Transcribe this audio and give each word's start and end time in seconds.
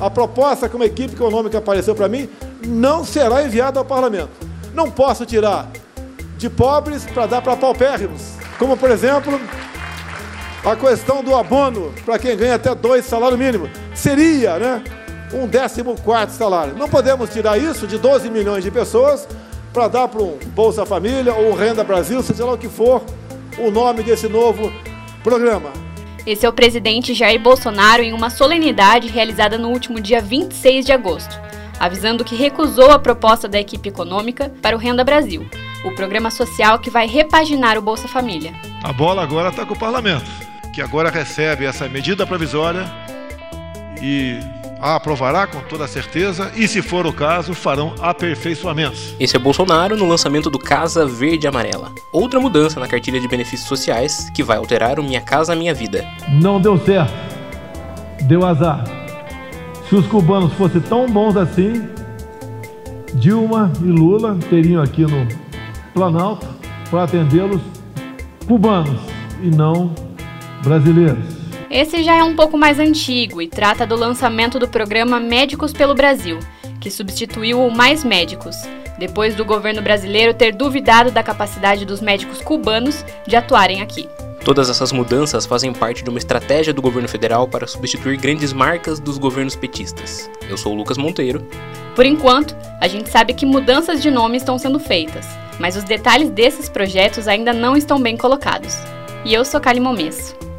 A 0.00 0.08
proposta 0.08 0.68
que 0.68 0.76
uma 0.76 0.86
equipe 0.86 1.14
econômica 1.14 1.58
apareceu 1.58 1.94
para 1.94 2.08
mim 2.08 2.28
não 2.66 3.04
será 3.04 3.42
enviada 3.42 3.78
ao 3.78 3.84
parlamento. 3.84 4.30
Não 4.72 4.90
posso 4.90 5.26
tirar 5.26 5.68
de 6.38 6.48
pobres 6.48 7.04
para 7.04 7.26
dar 7.26 7.42
para 7.42 7.56
paupérrimos, 7.56 8.22
como 8.58 8.76
por 8.76 8.90
exemplo 8.90 9.38
a 10.64 10.74
questão 10.74 11.22
do 11.22 11.34
abono 11.34 11.92
para 12.04 12.18
quem 12.18 12.36
ganha 12.36 12.54
até 12.54 12.74
dois 12.74 13.04
salários 13.04 13.38
mínimos. 13.38 13.68
Seria, 13.94 14.58
né? 14.58 14.82
Um 15.32 15.46
décimo 15.46 15.94
quarto 16.00 16.30
salário. 16.30 16.74
Não 16.74 16.88
podemos 16.88 17.30
tirar 17.30 17.58
isso 17.58 17.86
de 17.86 17.98
12 17.98 18.30
milhões 18.30 18.64
de 18.64 18.70
pessoas 18.70 19.28
para 19.72 19.86
dar 19.86 20.08
para 20.08 20.22
um 20.22 20.38
Bolsa 20.54 20.84
Família 20.84 21.32
ou 21.32 21.54
Renda 21.54 21.84
Brasil, 21.84 22.22
seja 22.22 22.44
lá 22.44 22.54
o 22.54 22.58
que 22.58 22.68
for 22.68 23.02
o 23.58 23.70
nome 23.70 24.02
desse 24.02 24.28
novo 24.28 24.72
programa. 25.22 25.89
Esse 26.26 26.44
é 26.44 26.48
o 26.48 26.52
presidente 26.52 27.14
Jair 27.14 27.40
Bolsonaro 27.40 28.02
em 28.02 28.12
uma 28.12 28.28
solenidade 28.28 29.08
realizada 29.08 29.56
no 29.56 29.70
último 29.70 30.00
dia 30.00 30.20
26 30.20 30.84
de 30.84 30.92
agosto, 30.92 31.40
avisando 31.78 32.24
que 32.24 32.34
recusou 32.36 32.90
a 32.90 32.98
proposta 32.98 33.48
da 33.48 33.58
equipe 33.58 33.88
econômica 33.88 34.52
para 34.60 34.76
o 34.76 34.78
Renda 34.78 35.02
Brasil, 35.02 35.48
o 35.84 35.92
programa 35.92 36.30
social 36.30 36.78
que 36.78 36.90
vai 36.90 37.06
repaginar 37.06 37.78
o 37.78 37.82
Bolsa 37.82 38.06
Família. 38.06 38.52
A 38.82 38.92
bola 38.92 39.22
agora 39.22 39.48
está 39.48 39.64
com 39.64 39.72
o 39.74 39.78
parlamento, 39.78 40.30
que 40.74 40.82
agora 40.82 41.10
recebe 41.10 41.64
essa 41.64 41.88
medida 41.88 42.26
provisória 42.26 42.84
e 44.02 44.38
a 44.80 44.96
aprovará 44.96 45.46
com 45.46 45.60
toda 45.60 45.86
certeza 45.86 46.50
e, 46.56 46.66
se 46.66 46.80
for 46.80 47.06
o 47.06 47.12
caso, 47.12 47.54
farão 47.54 47.94
aperfeiçoamentos. 48.00 49.14
Esse 49.20 49.36
é 49.36 49.38
Bolsonaro 49.38 49.96
no 49.96 50.06
lançamento 50.06 50.48
do 50.48 50.58
Casa 50.58 51.06
Verde 51.06 51.46
Amarela. 51.46 51.92
Outra 52.12 52.40
mudança 52.40 52.80
na 52.80 52.88
cartilha 52.88 53.20
de 53.20 53.28
benefícios 53.28 53.68
sociais 53.68 54.30
que 54.34 54.42
vai 54.42 54.56
alterar 54.56 54.98
o 54.98 55.02
Minha 55.02 55.20
Casa 55.20 55.54
Minha 55.54 55.74
Vida. 55.74 56.06
Não 56.40 56.60
deu 56.60 56.78
certo. 56.78 57.12
Deu 58.22 58.44
azar. 58.46 58.84
Se 59.88 59.94
os 59.94 60.06
cubanos 60.06 60.52
fossem 60.54 60.80
tão 60.80 61.08
bons 61.10 61.36
assim, 61.36 61.88
Dilma 63.14 63.72
e 63.80 63.86
Lula 63.86 64.38
teriam 64.48 64.82
aqui 64.82 65.02
no 65.02 65.26
Planalto 65.92 66.46
para 66.90 67.04
atendê-los 67.04 67.60
cubanos 68.46 69.00
e 69.42 69.50
não 69.50 69.92
brasileiros. 70.62 71.39
Esse 71.70 72.02
já 72.02 72.16
é 72.16 72.24
um 72.24 72.34
pouco 72.34 72.58
mais 72.58 72.80
antigo 72.80 73.40
e 73.40 73.46
trata 73.46 73.86
do 73.86 73.94
lançamento 73.94 74.58
do 74.58 74.66
programa 74.66 75.20
Médicos 75.20 75.72
pelo 75.72 75.94
Brasil, 75.94 76.40
que 76.80 76.90
substituiu 76.90 77.64
o 77.64 77.70
Mais 77.70 78.02
Médicos, 78.02 78.56
depois 78.98 79.36
do 79.36 79.44
governo 79.44 79.80
brasileiro 79.80 80.34
ter 80.34 80.52
duvidado 80.52 81.12
da 81.12 81.22
capacidade 81.22 81.86
dos 81.86 82.00
médicos 82.00 82.40
cubanos 82.40 83.04
de 83.24 83.36
atuarem 83.36 83.82
aqui. 83.82 84.08
Todas 84.44 84.68
essas 84.68 84.90
mudanças 84.90 85.46
fazem 85.46 85.72
parte 85.72 86.02
de 86.02 86.10
uma 86.10 86.18
estratégia 86.18 86.72
do 86.72 86.82
governo 86.82 87.08
federal 87.08 87.46
para 87.46 87.68
substituir 87.68 88.16
grandes 88.16 88.52
marcas 88.52 88.98
dos 88.98 89.16
governos 89.16 89.54
petistas. 89.54 90.28
Eu 90.48 90.56
sou 90.58 90.72
o 90.72 90.76
Lucas 90.76 90.98
Monteiro. 90.98 91.46
Por 91.94 92.04
enquanto, 92.04 92.56
a 92.80 92.88
gente 92.88 93.08
sabe 93.08 93.32
que 93.32 93.46
mudanças 93.46 94.02
de 94.02 94.10
nome 94.10 94.38
estão 94.38 94.58
sendo 94.58 94.80
feitas, 94.80 95.24
mas 95.60 95.76
os 95.76 95.84
detalhes 95.84 96.30
desses 96.30 96.68
projetos 96.68 97.28
ainda 97.28 97.52
não 97.52 97.76
estão 97.76 98.02
bem 98.02 98.16
colocados. 98.16 98.74
E 99.24 99.32
eu 99.32 99.44
sou 99.44 99.60
Kali 99.60 99.78
Momesso. 99.78 100.49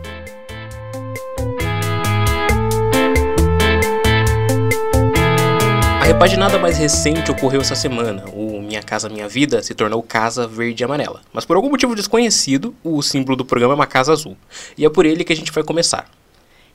Repaginada 6.11 6.59
mais 6.59 6.77
recente 6.77 7.31
ocorreu 7.31 7.61
essa 7.61 7.73
semana. 7.73 8.25
O 8.33 8.61
Minha 8.61 8.83
Casa 8.83 9.07
Minha 9.07 9.29
Vida 9.29 9.63
se 9.63 9.73
tornou 9.73 10.03
Casa 10.03 10.45
Verde 10.45 10.83
e 10.83 10.85
Amarela. 10.85 11.21
Mas 11.31 11.45
por 11.45 11.55
algum 11.55 11.69
motivo 11.69 11.95
desconhecido, 11.95 12.75
o 12.83 13.01
símbolo 13.01 13.37
do 13.37 13.45
programa 13.45 13.73
é 13.73 13.75
uma 13.75 13.87
casa 13.87 14.11
azul. 14.11 14.35
E 14.77 14.85
é 14.85 14.89
por 14.89 15.05
ele 15.05 15.23
que 15.23 15.31
a 15.31 15.35
gente 15.35 15.53
vai 15.53 15.63
começar. 15.63 16.09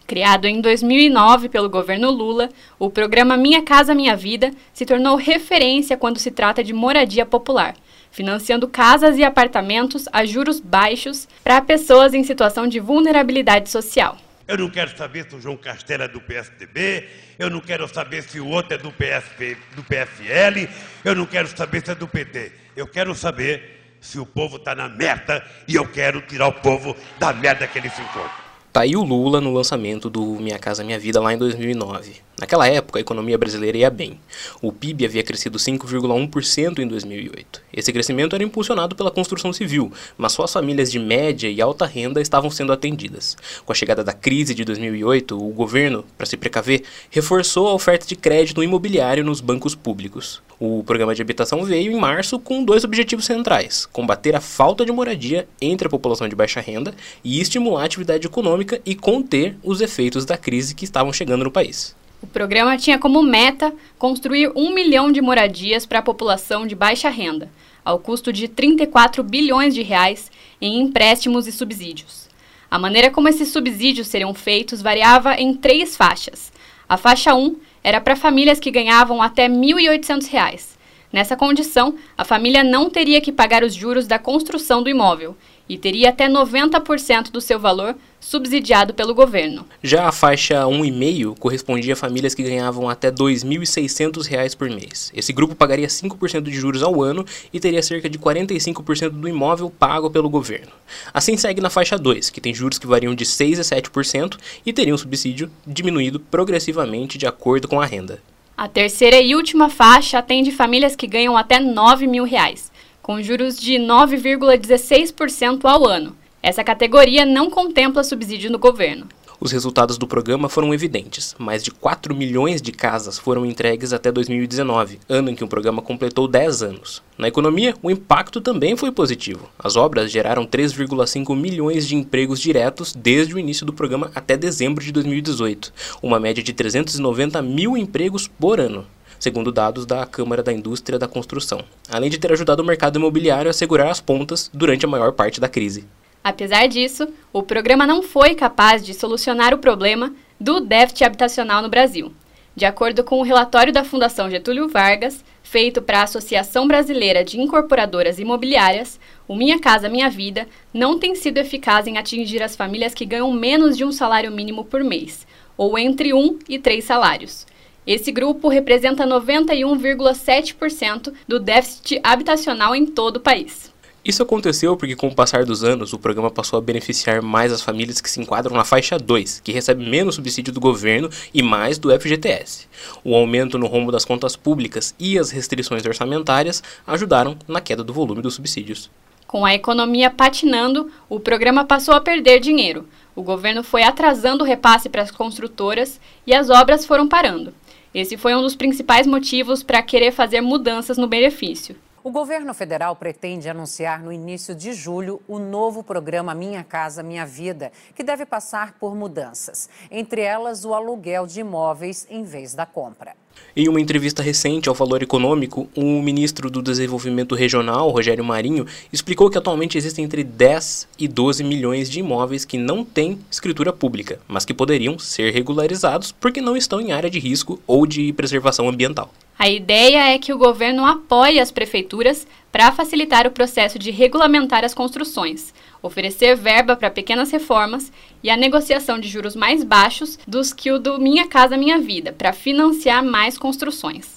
Criado 0.06 0.46
em 0.46 0.62
2009 0.62 1.50
pelo 1.50 1.68
governo 1.68 2.10
Lula, 2.10 2.48
o 2.78 2.88
programa 2.88 3.36
Minha 3.36 3.62
Casa 3.62 3.94
Minha 3.94 4.16
Vida 4.16 4.52
se 4.72 4.86
tornou 4.86 5.16
referência 5.16 5.98
quando 5.98 6.18
se 6.18 6.30
trata 6.30 6.64
de 6.64 6.72
moradia 6.72 7.26
popular, 7.26 7.76
financiando 8.10 8.66
casas 8.66 9.18
e 9.18 9.22
apartamentos 9.22 10.06
a 10.14 10.24
juros 10.24 10.60
baixos 10.60 11.28
para 11.44 11.60
pessoas 11.60 12.14
em 12.14 12.24
situação 12.24 12.66
de 12.66 12.80
vulnerabilidade 12.80 13.68
social. 13.68 14.16
Eu 14.48 14.58
não 14.58 14.70
quero 14.70 14.96
saber 14.96 15.28
se 15.28 15.34
o 15.34 15.40
João 15.40 15.56
Castelo 15.56 16.04
é 16.04 16.08
do 16.08 16.20
PSDB, 16.20 17.08
eu 17.36 17.50
não 17.50 17.60
quero 17.60 17.88
saber 17.88 18.22
se 18.22 18.38
o 18.38 18.46
outro 18.46 18.74
é 18.74 18.78
do, 18.78 18.92
PSP, 18.92 19.56
do 19.74 19.82
PFL, 19.82 20.68
eu 21.04 21.14
não 21.16 21.26
quero 21.26 21.48
saber 21.48 21.84
se 21.84 21.90
é 21.90 21.94
do 21.96 22.06
PT. 22.06 22.52
Eu 22.76 22.86
quero 22.86 23.12
saber 23.14 23.96
se 24.00 24.20
o 24.20 24.26
povo 24.26 24.56
está 24.56 24.74
na 24.74 24.88
merda 24.88 25.44
e 25.66 25.74
eu 25.74 25.86
quero 25.88 26.20
tirar 26.22 26.46
o 26.46 26.52
povo 26.52 26.96
da 27.18 27.32
merda 27.32 27.66
que 27.66 27.78
ele 27.78 27.90
se 27.90 28.00
encontra. 28.00 28.45
Tá 28.76 28.82
aí 28.82 28.94
o 28.94 29.02
Lula 29.02 29.40
no 29.40 29.54
lançamento 29.54 30.10
do 30.10 30.22
Minha 30.34 30.58
Casa 30.58 30.84
Minha 30.84 30.98
Vida 30.98 31.18
lá 31.18 31.32
em 31.32 31.38
2009. 31.38 32.16
Naquela 32.38 32.68
época, 32.68 32.98
a 32.98 33.00
economia 33.00 33.38
brasileira 33.38 33.78
ia 33.78 33.88
bem. 33.88 34.20
O 34.60 34.70
PIB 34.70 35.06
havia 35.06 35.22
crescido 35.22 35.58
5,1% 35.58 36.80
em 36.80 36.86
2008. 36.86 37.62
Esse 37.72 37.90
crescimento 37.90 38.36
era 38.36 38.44
impulsionado 38.44 38.94
pela 38.94 39.10
construção 39.10 39.50
civil, 39.50 39.90
mas 40.18 40.32
só 40.32 40.44
as 40.44 40.52
famílias 40.52 40.92
de 40.92 40.98
média 40.98 41.48
e 41.48 41.58
alta 41.62 41.86
renda 41.86 42.20
estavam 42.20 42.50
sendo 42.50 42.70
atendidas. 42.70 43.34
Com 43.64 43.72
a 43.72 43.74
chegada 43.74 44.04
da 44.04 44.12
crise 44.12 44.54
de 44.54 44.62
2008, 44.62 45.42
o 45.42 45.54
governo, 45.54 46.04
para 46.14 46.26
se 46.26 46.36
precaver, 46.36 46.82
reforçou 47.08 47.68
a 47.68 47.72
oferta 47.72 48.06
de 48.06 48.14
crédito 48.14 48.62
imobiliário 48.62 49.24
nos 49.24 49.40
bancos 49.40 49.74
públicos. 49.74 50.42
O 50.58 50.82
programa 50.82 51.14
de 51.14 51.20
habitação 51.20 51.64
veio 51.64 51.92
em 51.92 52.00
março 52.00 52.38
com 52.38 52.64
dois 52.64 52.82
objetivos 52.82 53.26
centrais: 53.26 53.84
combater 53.84 54.34
a 54.34 54.40
falta 54.40 54.86
de 54.86 54.92
moradia 54.92 55.46
entre 55.60 55.86
a 55.86 55.90
população 55.90 56.26
de 56.26 56.34
baixa 56.34 56.60
renda 56.60 56.94
e 57.22 57.40
estimular 57.40 57.82
a 57.82 57.84
atividade 57.84 58.26
econômica 58.26 58.80
e 58.86 58.94
conter 58.94 59.54
os 59.62 59.82
efeitos 59.82 60.24
da 60.24 60.38
crise 60.38 60.74
que 60.74 60.84
estavam 60.84 61.12
chegando 61.12 61.44
no 61.44 61.50
país. 61.50 61.94
O 62.22 62.26
programa 62.26 62.78
tinha 62.78 62.98
como 62.98 63.22
meta 63.22 63.70
construir 63.98 64.50
um 64.56 64.72
milhão 64.72 65.12
de 65.12 65.20
moradias 65.20 65.84
para 65.84 65.98
a 65.98 66.02
população 66.02 66.66
de 66.66 66.74
baixa 66.74 67.10
renda, 67.10 67.50
ao 67.84 67.98
custo 67.98 68.32
de 68.32 68.48
34 68.48 69.22
bilhões 69.22 69.74
de 69.74 69.82
reais 69.82 70.30
em 70.58 70.80
empréstimos 70.80 71.46
e 71.46 71.52
subsídios. 71.52 72.30
A 72.70 72.78
maneira 72.78 73.10
como 73.10 73.28
esses 73.28 73.50
subsídios 73.50 74.08
seriam 74.08 74.32
feitos 74.32 74.80
variava 74.80 75.34
em 75.34 75.52
três 75.52 75.96
faixas. 75.96 76.50
A 76.88 76.96
faixa 76.96 77.34
1 77.34 77.56
era 77.86 78.00
para 78.00 78.16
famílias 78.16 78.58
que 78.58 78.72
ganhavam 78.72 79.22
até 79.22 79.46
R$ 79.46 79.54
1.800. 79.54 80.76
Nessa 81.12 81.36
condição, 81.36 81.94
a 82.18 82.24
família 82.24 82.64
não 82.64 82.90
teria 82.90 83.20
que 83.20 83.30
pagar 83.30 83.62
os 83.62 83.72
juros 83.72 84.08
da 84.08 84.18
construção 84.18 84.82
do 84.82 84.90
imóvel 84.90 85.36
e 85.68 85.76
teria 85.76 86.10
até 86.10 86.28
90% 86.28 87.30
do 87.30 87.40
seu 87.40 87.58
valor 87.58 87.96
subsidiado 88.20 88.92
pelo 88.92 89.14
governo. 89.14 89.64
Já 89.82 90.08
a 90.08 90.12
faixa 90.12 90.64
1,5 90.64 91.38
correspondia 91.38 91.92
a 91.92 91.96
famílias 91.96 92.34
que 92.34 92.42
ganhavam 92.42 92.88
até 92.88 93.08
R$ 93.08 93.14
2.600 93.14 94.56
por 94.56 94.68
mês. 94.68 95.12
Esse 95.14 95.32
grupo 95.32 95.54
pagaria 95.54 95.86
5% 95.86 96.42
de 96.42 96.52
juros 96.52 96.82
ao 96.82 97.02
ano 97.02 97.24
e 97.52 97.60
teria 97.60 97.82
cerca 97.82 98.08
de 98.08 98.18
45% 98.18 99.10
do 99.10 99.28
imóvel 99.28 99.70
pago 99.70 100.10
pelo 100.10 100.28
governo. 100.28 100.72
Assim 101.14 101.36
segue 101.36 101.60
na 101.60 101.70
faixa 101.70 101.96
2, 101.96 102.30
que 102.30 102.40
tem 102.40 102.54
juros 102.54 102.78
que 102.78 102.86
variam 102.86 103.14
de 103.14 103.24
6 103.24 103.60
a 103.60 103.62
7% 103.62 104.38
e 104.64 104.72
teria 104.72 104.94
um 104.94 104.98
subsídio 104.98 105.50
diminuído 105.66 106.18
progressivamente 106.18 107.18
de 107.18 107.26
acordo 107.26 107.68
com 107.68 107.80
a 107.80 107.86
renda. 107.86 108.20
A 108.56 108.66
terceira 108.66 109.20
e 109.20 109.34
última 109.34 109.68
faixa 109.68 110.18
atende 110.18 110.50
famílias 110.50 110.96
que 110.96 111.06
ganham 111.06 111.36
até 111.36 111.60
9 111.60 112.06
mil 112.06 112.24
reais 112.24 112.72
com 113.06 113.22
juros 113.22 113.56
de 113.56 113.74
9,16% 113.74 115.64
ao 115.64 115.86
ano. 115.86 116.16
Essa 116.42 116.64
categoria 116.64 117.24
não 117.24 117.48
contempla 117.48 118.02
subsídio 118.02 118.50
do 118.50 118.58
governo. 118.58 119.06
Os 119.38 119.52
resultados 119.52 119.96
do 119.96 120.08
programa 120.08 120.48
foram 120.48 120.74
evidentes. 120.74 121.36
Mais 121.38 121.62
de 121.62 121.70
4 121.70 122.12
milhões 122.16 122.60
de 122.60 122.72
casas 122.72 123.16
foram 123.16 123.46
entregues 123.46 123.92
até 123.92 124.10
2019, 124.10 124.98
ano 125.08 125.30
em 125.30 125.36
que 125.36 125.44
o 125.44 125.46
programa 125.46 125.80
completou 125.80 126.26
10 126.26 126.64
anos. 126.64 127.00
Na 127.16 127.28
economia, 127.28 127.76
o 127.80 127.92
impacto 127.92 128.40
também 128.40 128.74
foi 128.74 128.90
positivo. 128.90 129.48
As 129.56 129.76
obras 129.76 130.10
geraram 130.10 130.44
3,5 130.44 131.36
milhões 131.36 131.86
de 131.86 131.94
empregos 131.94 132.40
diretos 132.40 132.92
desde 132.92 133.36
o 133.36 133.38
início 133.38 133.64
do 133.64 133.72
programa 133.72 134.10
até 134.16 134.36
dezembro 134.36 134.82
de 134.84 134.90
2018, 134.90 135.72
uma 136.02 136.18
média 136.18 136.42
de 136.42 136.52
390 136.52 137.40
mil 137.40 137.76
empregos 137.76 138.26
por 138.26 138.58
ano 138.58 138.84
segundo 139.18 139.52
dados 139.52 139.86
da 139.86 140.04
Câmara 140.06 140.42
da 140.42 140.52
Indústria 140.52 140.98
da 140.98 141.08
Construção, 141.08 141.64
além 141.88 142.10
de 142.10 142.18
ter 142.18 142.32
ajudado 142.32 142.62
o 142.62 142.66
mercado 142.66 142.98
imobiliário 142.98 143.50
a 143.50 143.54
segurar 143.54 143.90
as 143.90 144.00
pontas 144.00 144.50
durante 144.52 144.84
a 144.84 144.88
maior 144.88 145.12
parte 145.12 145.40
da 145.40 145.48
crise. 145.48 145.84
Apesar 146.22 146.66
disso, 146.66 147.06
o 147.32 147.42
programa 147.42 147.86
não 147.86 148.02
foi 148.02 148.34
capaz 148.34 148.84
de 148.84 148.92
solucionar 148.92 149.54
o 149.54 149.58
problema 149.58 150.12
do 150.40 150.60
déficit 150.60 151.04
habitacional 151.04 151.62
no 151.62 151.68
Brasil. 151.68 152.12
De 152.56 152.64
acordo 152.64 153.04
com 153.04 153.20
o 153.20 153.22
relatório 153.22 153.72
da 153.72 153.84
Fundação 153.84 154.30
Getúlio 154.30 154.66
Vargas, 154.66 155.22
feito 155.42 155.82
para 155.82 156.00
a 156.00 156.04
Associação 156.04 156.66
Brasileira 156.66 157.22
de 157.22 157.38
Incorporadoras 157.38 158.18
Imobiliárias, 158.18 158.98
o 159.28 159.36
Minha 159.36 159.60
Casa 159.60 159.88
Minha 159.88 160.08
Vida 160.08 160.48
não 160.72 160.98
tem 160.98 161.14
sido 161.14 161.38
eficaz 161.38 161.86
em 161.86 161.98
atingir 161.98 162.42
as 162.42 162.56
famílias 162.56 162.94
que 162.94 163.04
ganham 163.04 163.30
menos 163.30 163.76
de 163.76 163.84
um 163.84 163.92
salário 163.92 164.32
mínimo 164.32 164.64
por 164.64 164.82
mês, 164.82 165.26
ou 165.56 165.78
entre 165.78 166.14
um 166.14 166.38
e 166.48 166.58
três 166.58 166.84
salários. 166.84 167.46
Esse 167.86 168.10
grupo 168.10 168.48
representa 168.48 169.06
91,7% 169.06 171.12
do 171.28 171.38
déficit 171.38 172.00
habitacional 172.02 172.74
em 172.74 172.84
todo 172.84 173.18
o 173.18 173.20
país. 173.20 173.72
Isso 174.04 174.22
aconteceu 174.22 174.76
porque, 174.76 174.96
com 174.96 175.08
o 175.08 175.14
passar 175.14 175.44
dos 175.44 175.62
anos, 175.62 175.92
o 175.92 175.98
programa 175.98 176.30
passou 176.30 176.58
a 176.58 176.62
beneficiar 176.62 177.22
mais 177.22 177.52
as 177.52 177.62
famílias 177.62 178.00
que 178.00 178.10
se 178.10 178.20
enquadram 178.20 178.56
na 178.56 178.64
faixa 178.64 178.98
2, 178.98 179.40
que 179.40 179.52
recebe 179.52 179.88
menos 179.88 180.16
subsídio 180.16 180.52
do 180.52 180.60
governo 180.60 181.10
e 181.32 181.42
mais 181.42 181.78
do 181.78 181.90
FGTS. 181.90 182.66
O 183.04 183.14
aumento 183.14 183.58
no 183.58 183.66
rombo 183.66 183.92
das 183.92 184.04
contas 184.04 184.34
públicas 184.34 184.94
e 184.98 185.18
as 185.18 185.30
restrições 185.30 185.84
orçamentárias 185.84 186.62
ajudaram 186.86 187.36
na 187.46 187.60
queda 187.60 187.84
do 187.84 187.92
volume 187.92 188.22
dos 188.22 188.34
subsídios. 188.34 188.90
Com 189.26 189.44
a 189.44 189.54
economia 189.54 190.08
patinando, 190.08 190.88
o 191.08 191.18
programa 191.18 191.64
passou 191.64 191.94
a 191.94 192.00
perder 192.00 192.38
dinheiro. 192.38 192.88
O 193.14 193.22
governo 193.22 193.64
foi 193.64 193.82
atrasando 193.82 194.44
o 194.44 194.46
repasse 194.46 194.88
para 194.88 195.02
as 195.02 195.10
construtoras 195.10 196.00
e 196.24 196.32
as 196.32 196.48
obras 196.48 196.86
foram 196.86 197.08
parando. 197.08 197.52
Esse 197.96 198.18
foi 198.18 198.34
um 198.34 198.42
dos 198.42 198.54
principais 198.54 199.06
motivos 199.06 199.62
para 199.62 199.82
querer 199.82 200.12
fazer 200.12 200.42
mudanças 200.42 200.98
no 200.98 201.06
benefício. 201.06 201.74
O 202.04 202.10
governo 202.10 202.52
federal 202.52 202.94
pretende 202.94 203.48
anunciar 203.48 204.02
no 204.02 204.12
início 204.12 204.54
de 204.54 204.74
julho 204.74 205.22
o 205.26 205.38
novo 205.38 205.82
programa 205.82 206.34
Minha 206.34 206.62
Casa 206.62 207.02
Minha 207.02 207.24
Vida, 207.24 207.72
que 207.94 208.04
deve 208.04 208.26
passar 208.26 208.74
por 208.74 208.94
mudanças, 208.94 209.70
entre 209.90 210.20
elas 210.20 210.66
o 210.66 210.74
aluguel 210.74 211.26
de 211.26 211.40
imóveis 211.40 212.06
em 212.10 212.22
vez 212.22 212.54
da 212.54 212.66
compra. 212.66 213.16
Em 213.56 213.68
uma 213.68 213.80
entrevista 213.80 214.22
recente 214.22 214.68
ao 214.68 214.74
Valor 214.74 215.02
Econômico, 215.02 215.68
o 215.74 216.02
ministro 216.02 216.50
do 216.50 216.60
Desenvolvimento 216.60 217.34
Regional, 217.34 217.90
Rogério 217.90 218.24
Marinho, 218.24 218.66
explicou 218.92 219.30
que 219.30 219.38
atualmente 219.38 219.78
existem 219.78 220.04
entre 220.04 220.22
10 220.22 220.88
e 220.98 221.08
12 221.08 221.42
milhões 221.42 221.90
de 221.90 222.00
imóveis 222.00 222.44
que 222.44 222.58
não 222.58 222.84
têm 222.84 223.18
escritura 223.30 223.72
pública, 223.72 224.20
mas 224.28 224.44
que 224.44 224.52
poderiam 224.52 224.98
ser 224.98 225.32
regularizados 225.32 226.12
porque 226.12 226.40
não 226.40 226.56
estão 226.56 226.80
em 226.80 226.92
área 226.92 227.08
de 227.08 227.18
risco 227.18 227.58
ou 227.66 227.86
de 227.86 228.12
preservação 228.12 228.68
ambiental. 228.68 229.10
A 229.38 229.50
ideia 229.50 230.14
é 230.14 230.18
que 230.18 230.32
o 230.32 230.38
governo 230.38 230.86
apoie 230.86 231.38
as 231.38 231.50
prefeituras 231.50 232.26
para 232.50 232.72
facilitar 232.72 233.26
o 233.26 233.30
processo 233.30 233.78
de 233.78 233.90
regulamentar 233.90 234.64
as 234.64 234.72
construções, 234.72 235.52
oferecer 235.82 236.34
verba 236.34 236.74
para 236.74 236.90
pequenas 236.90 237.30
reformas 237.30 237.92
e 238.22 238.30
a 238.30 238.36
negociação 238.36 238.98
de 238.98 239.08
juros 239.08 239.36
mais 239.36 239.62
baixos 239.62 240.18
dos 240.26 240.54
que 240.54 240.72
o 240.72 240.78
do 240.78 240.98
Minha 240.98 241.28
Casa 241.28 241.56
Minha 241.56 241.78
Vida, 241.78 242.14
para 242.14 242.32
financiar 242.32 243.04
mais 243.04 243.36
construções. 243.36 244.15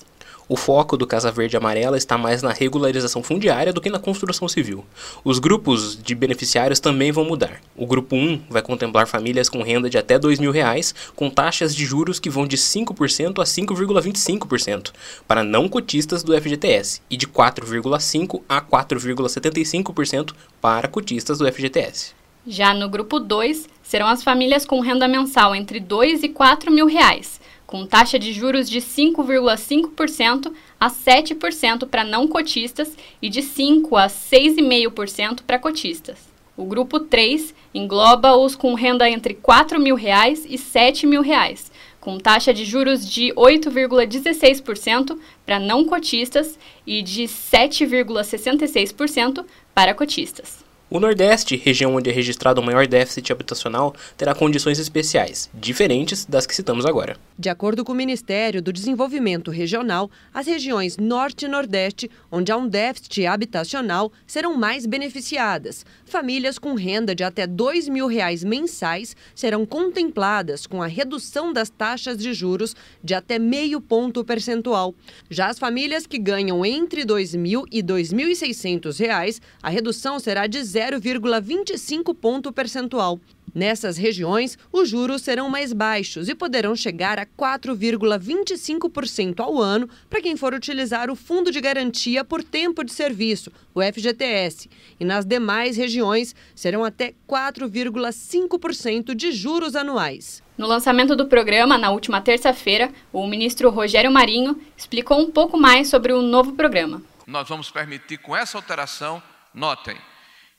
O 0.51 0.55
foco 0.55 0.97
do 0.97 1.05
Casa 1.05 1.31
Verde 1.31 1.55
Amarela 1.55 1.95
está 1.95 2.17
mais 2.17 2.41
na 2.41 2.51
regularização 2.51 3.21
fundiária 3.21 3.71
do 3.71 3.79
que 3.79 3.87
na 3.87 3.99
construção 3.99 4.47
civil. 4.47 4.83
Os 5.23 5.37
grupos 5.37 5.95
de 6.01 6.15
beneficiários 6.15 6.79
também 6.79 7.11
vão 7.11 7.23
mudar. 7.23 7.61
O 7.77 7.85
grupo 7.85 8.15
1 8.15 8.45
vai 8.49 8.63
contemplar 8.63 9.05
famílias 9.05 9.47
com 9.47 9.61
renda 9.61 9.87
de 9.87 9.99
até 9.99 10.17
2 10.17 10.39
mil 10.39 10.51
reais, 10.51 10.95
com 11.15 11.29
taxas 11.29 11.75
de 11.75 11.85
juros 11.85 12.19
que 12.19 12.31
vão 12.31 12.47
de 12.47 12.57
5% 12.57 13.39
a 13.39 13.43
5,25% 13.43 14.91
para 15.27 15.43
não 15.43 15.69
cotistas 15.69 16.23
do 16.23 16.35
FGTS 16.35 16.99
e 17.11 17.15
de 17.15 17.27
4,5% 17.27 18.41
a 18.49 18.59
4,75% 18.59 20.33
para 20.59 20.87
cotistas 20.87 21.37
do 21.37 21.45
FGTS. 21.45 22.15
Já 22.47 22.73
no 22.73 22.89
grupo 22.89 23.19
2, 23.19 23.69
serão 23.83 24.07
as 24.07 24.23
famílias 24.23 24.65
com 24.65 24.79
renda 24.79 25.07
mensal 25.07 25.53
entre 25.53 25.77
R$ 25.77 25.85
2 25.85 26.23
e 26.23 26.29
4 26.29 26.71
mil 26.71 26.87
reais, 26.87 27.39
com 27.69 27.85
taxa 27.85 28.17
de 28.17 28.33
juros 28.33 28.67
de 28.67 28.79
5,5% 28.79 30.51
a 30.79 30.89
7% 30.89 31.87
para 31.87 32.03
não 32.03 32.27
cotistas 32.27 32.97
e 33.21 33.29
de 33.29 33.41
5% 33.41 33.95
a 33.95 34.07
6,5% 34.07 35.41
para 35.45 35.59
cotistas. 35.59 36.17
O 36.57 36.65
grupo 36.65 36.99
3 36.99 37.53
engloba 37.71 38.35
os 38.35 38.55
com 38.55 38.73
renda 38.73 39.07
entre 39.07 39.35
4 39.35 39.79
mil 39.79 39.93
reais 39.93 40.47
e 40.49 40.57
7 40.57 41.05
mil 41.05 41.21
reais, 41.21 41.71
com 41.99 42.17
taxa 42.17 42.51
de 42.51 42.65
juros 42.65 43.07
de 43.07 43.31
8,16% 43.35 45.15
para 45.45 45.59
não 45.59 45.85
cotistas 45.85 46.57
e 46.87 47.03
de 47.03 47.25
7,66% 47.25 49.45
para 49.75 49.93
cotistas. 49.93 50.67
O 50.91 50.99
Nordeste, 50.99 51.55
região 51.55 51.93
onde 51.93 52.09
é 52.09 52.13
registrado 52.13 52.59
o 52.59 52.63
maior 52.63 52.87
déficit 52.87 53.31
habitacional, 53.31 53.93
terá 54.17 54.33
condições 54.33 54.79
especiais, 54.79 55.47
diferentes 55.53 56.25
das 56.25 56.47
que 56.47 56.55
citamos 56.55 56.83
agora. 56.83 57.15
De 57.37 57.47
acordo 57.47 57.85
com 57.85 57.91
o 57.91 57.95
Ministério 57.95 58.59
do 58.59 58.73
Desenvolvimento 58.73 59.51
Regional, 59.51 60.09
as 60.33 60.47
regiões 60.47 60.97
Norte 60.97 61.45
e 61.45 61.47
Nordeste, 61.47 62.09
onde 62.31 62.51
há 62.51 62.57
um 62.57 62.67
déficit 62.67 63.27
habitacional, 63.27 64.11
serão 64.25 64.57
mais 64.57 64.87
beneficiadas. 64.87 65.85
Famílias 66.05 66.57
com 66.57 66.73
renda 66.73 67.13
de 67.13 67.23
até 67.23 67.45
2 67.45 67.87
mil 67.87 68.07
reais 68.07 68.43
mensais 68.43 69.15
serão 69.35 69.67
contempladas 69.67 70.65
com 70.65 70.81
a 70.81 70.87
redução 70.87 71.53
das 71.53 71.69
taxas 71.69 72.17
de 72.17 72.33
juros 72.33 72.75
de 73.03 73.13
até 73.13 73.37
meio 73.37 73.79
ponto 73.79 74.25
percentual. 74.25 74.95
Já 75.29 75.49
as 75.49 75.59
famílias 75.59 76.07
que 76.07 76.17
ganham 76.17 76.65
entre 76.65 77.01
R$ 77.01 77.05
2 77.05 77.35
mil 77.35 77.65
e 77.71 77.83
2.600 77.83 78.99
reais, 78.99 79.39
a 79.61 79.69
redução 79.69 80.17
será 80.19 80.47
de 80.47 80.63
0,25 80.87 82.15
ponto 82.15 82.51
percentual. 82.51 83.19
Nessas 83.53 83.97
regiões, 83.97 84.57
os 84.71 84.87
juros 84.89 85.21
serão 85.21 85.47
mais 85.49 85.73
baixos 85.73 86.29
e 86.29 86.35
poderão 86.35 86.73
chegar 86.75 87.19
a 87.19 87.25
4,25% 87.25 89.39
ao 89.39 89.59
ano 89.59 89.89
para 90.09 90.21
quem 90.21 90.37
for 90.37 90.53
utilizar 90.53 91.09
o 91.09 91.15
Fundo 91.15 91.51
de 91.51 91.59
Garantia 91.59 92.23
por 92.23 92.43
Tempo 92.43 92.83
de 92.83 92.93
Serviço, 92.93 93.51
o 93.73 93.81
FGTS. 93.81 94.69
E 94.99 95.05
nas 95.05 95.25
demais 95.25 95.75
regiões, 95.77 96.35
serão 96.53 96.83
até 96.83 97.15
4,5% 97.27 99.15
de 99.15 99.31
juros 99.31 99.75
anuais. 99.75 100.43
No 100.57 100.67
lançamento 100.67 101.15
do 101.15 101.25
programa, 101.25 101.75
na 101.77 101.89
última 101.89 102.21
terça-feira, 102.21 102.91
o 103.13 103.25
ministro 103.25 103.69
Rogério 103.69 104.11
Marinho 104.11 104.61
explicou 104.77 105.17
um 105.19 105.31
pouco 105.31 105.57
mais 105.57 105.87
sobre 105.87 106.11
o 106.13 106.21
novo 106.21 106.51
programa. 106.53 107.01
Nós 107.25 107.47
vamos 107.47 107.71
permitir, 107.71 108.17
com 108.17 108.35
essa 108.35 108.57
alteração, 108.57 109.23
notem, 109.53 109.95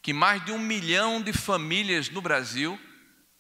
que 0.03 0.13
mais 0.13 0.45
de 0.45 0.53
um 0.53 0.59
milhão 0.59 1.21
de 1.21 1.33
famílias 1.33 2.09
no 2.09 2.23
Brasil 2.23 2.81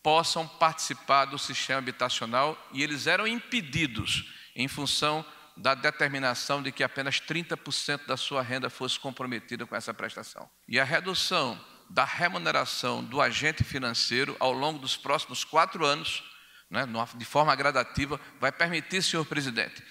possam 0.02 0.46
participar 0.46 1.26
do 1.26 1.38
sistema 1.38 1.78
habitacional 1.78 2.56
e 2.72 2.82
eles 2.82 3.06
eram 3.06 3.26
impedidos 3.26 4.32
em 4.56 4.68
função 4.68 5.24
da 5.56 5.74
determinação 5.74 6.62
de 6.62 6.72
que 6.72 6.82
apenas 6.82 7.20
30% 7.20 8.06
da 8.06 8.16
sua 8.16 8.42
renda 8.42 8.70
fosse 8.70 8.98
comprometida 8.98 9.66
com 9.66 9.76
essa 9.76 9.92
prestação. 9.92 10.48
E 10.66 10.80
a 10.80 10.84
redução 10.84 11.62
da 11.88 12.04
remuneração 12.04 13.04
do 13.04 13.20
agente 13.20 13.64
financeiro 13.64 14.36
ao 14.38 14.52
longo 14.52 14.78
dos 14.78 14.96
próximos 14.96 15.44
quatro 15.44 15.84
anos, 15.84 16.22
né, 16.70 16.84
de 17.16 17.24
forma 17.24 17.54
gradativa, 17.54 18.18
vai 18.40 18.52
permitir, 18.52 19.02
senhor 19.02 19.26
presidente, 19.26 19.82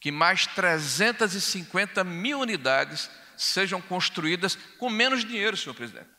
que 0.00 0.10
mais 0.10 0.46
350 0.46 2.02
mil 2.02 2.40
unidades 2.40 3.10
sejam 3.36 3.80
construídas 3.80 4.56
com 4.78 4.88
menos 4.88 5.24
dinheiro, 5.24 5.56
senhor 5.56 5.74
presidente. 5.74 6.10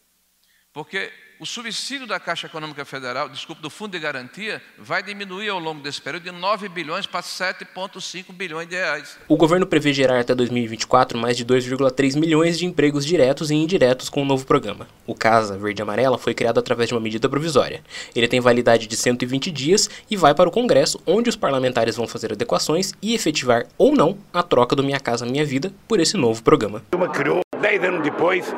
Porque 0.73 1.11
o 1.39 1.45
subsídio 1.45 2.07
da 2.07 2.19
Caixa 2.19 2.47
Econômica 2.47 2.85
Federal, 2.85 3.29
desculpe, 3.29 3.61
do 3.61 3.69
Fundo 3.69 3.91
de 3.91 3.99
Garantia, 3.99 4.61
vai 4.77 5.03
diminuir 5.03 5.49
ao 5.49 5.59
longo 5.59 5.81
desse 5.81 6.01
período 6.01 6.23
de 6.23 6.31
9 6.31 6.69
bilhões 6.69 7.05
para 7.05 7.21
7,5 7.21 8.31
bilhões 8.33 8.67
de 8.67 8.75
reais. 8.75 9.17
O 9.27 9.35
governo 9.35 9.65
prevê 9.65 9.93
gerar 9.93 10.19
até 10.19 10.33
2024 10.33 11.17
mais 11.17 11.35
de 11.35 11.45
2,3 11.45 12.17
milhões 12.17 12.57
de 12.57 12.65
empregos 12.65 13.05
diretos 13.05 13.51
e 13.51 13.55
indiretos 13.55 14.09
com 14.09 14.21
o 14.21 14.25
novo 14.25 14.45
programa. 14.45 14.87
O 15.05 15.13
Casa 15.13 15.57
Verde 15.57 15.81
Amarela 15.81 16.17
foi 16.17 16.33
criado 16.33 16.59
através 16.59 16.89
de 16.89 16.95
uma 16.95 17.01
medida 17.01 17.27
provisória. 17.29 17.83
Ele 18.15 18.27
tem 18.27 18.39
validade 18.39 18.87
de 18.87 18.95
120 18.95 19.51
dias 19.51 19.89
e 20.09 20.15
vai 20.15 20.33
para 20.33 20.49
o 20.49 20.51
Congresso, 20.51 20.99
onde 21.05 21.29
os 21.29 21.35
parlamentares 21.35 21.95
vão 21.95 22.07
fazer 22.07 22.31
adequações 22.31 22.93
e 23.01 23.13
efetivar 23.13 23.65
ou 23.77 23.95
não 23.95 24.17
a 24.33 24.41
troca 24.41 24.75
do 24.75 24.83
Minha 24.83 24.99
Casa 24.99 25.25
Minha 25.25 25.45
Vida 25.45 25.73
por 25.87 25.99
esse 25.99 26.17
novo 26.17 26.41
programa. 26.43 26.83
Criou, 27.13 27.44
dez 27.65 27.83
anos 27.83 28.03
depois, 28.03 28.55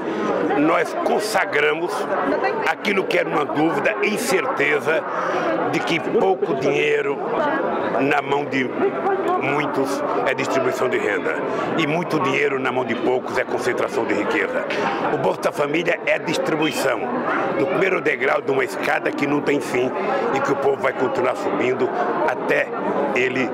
nós 0.57 0.93
consagramos 1.05 1.93
aquilo 2.67 3.05
que 3.05 3.17
era 3.17 3.29
uma 3.29 3.45
dúvida, 3.45 3.95
incerteza 4.03 5.01
de 5.71 5.79
que 5.79 5.97
pouco 5.97 6.55
dinheiro 6.55 7.17
na 8.01 8.21
mão 8.21 8.43
de 8.43 8.69
muitos 9.41 10.03
é 10.25 10.33
distribuição 10.33 10.89
de 10.89 10.97
renda 10.97 11.35
e 11.77 11.87
muito 11.87 12.19
dinheiro 12.19 12.59
na 12.59 12.69
mão 12.69 12.83
de 12.83 12.95
poucos 12.95 13.37
é 13.37 13.45
concentração 13.45 14.05
de 14.05 14.13
riqueza. 14.13 14.65
O 15.13 15.17
Bolsa 15.17 15.53
Família 15.53 15.99
é 16.05 16.19
distribuição, 16.19 16.99
no 17.57 17.65
primeiro 17.67 18.01
degrau 18.01 18.41
de 18.41 18.51
uma 18.51 18.65
escada 18.65 19.09
que 19.09 19.25
não 19.25 19.39
tem 19.39 19.61
fim 19.61 19.89
e 20.35 20.41
que 20.41 20.51
o 20.51 20.55
povo 20.57 20.81
vai 20.81 20.91
continuar 20.91 21.35
subindo 21.37 21.89
até 22.27 22.67
ele 23.15 23.49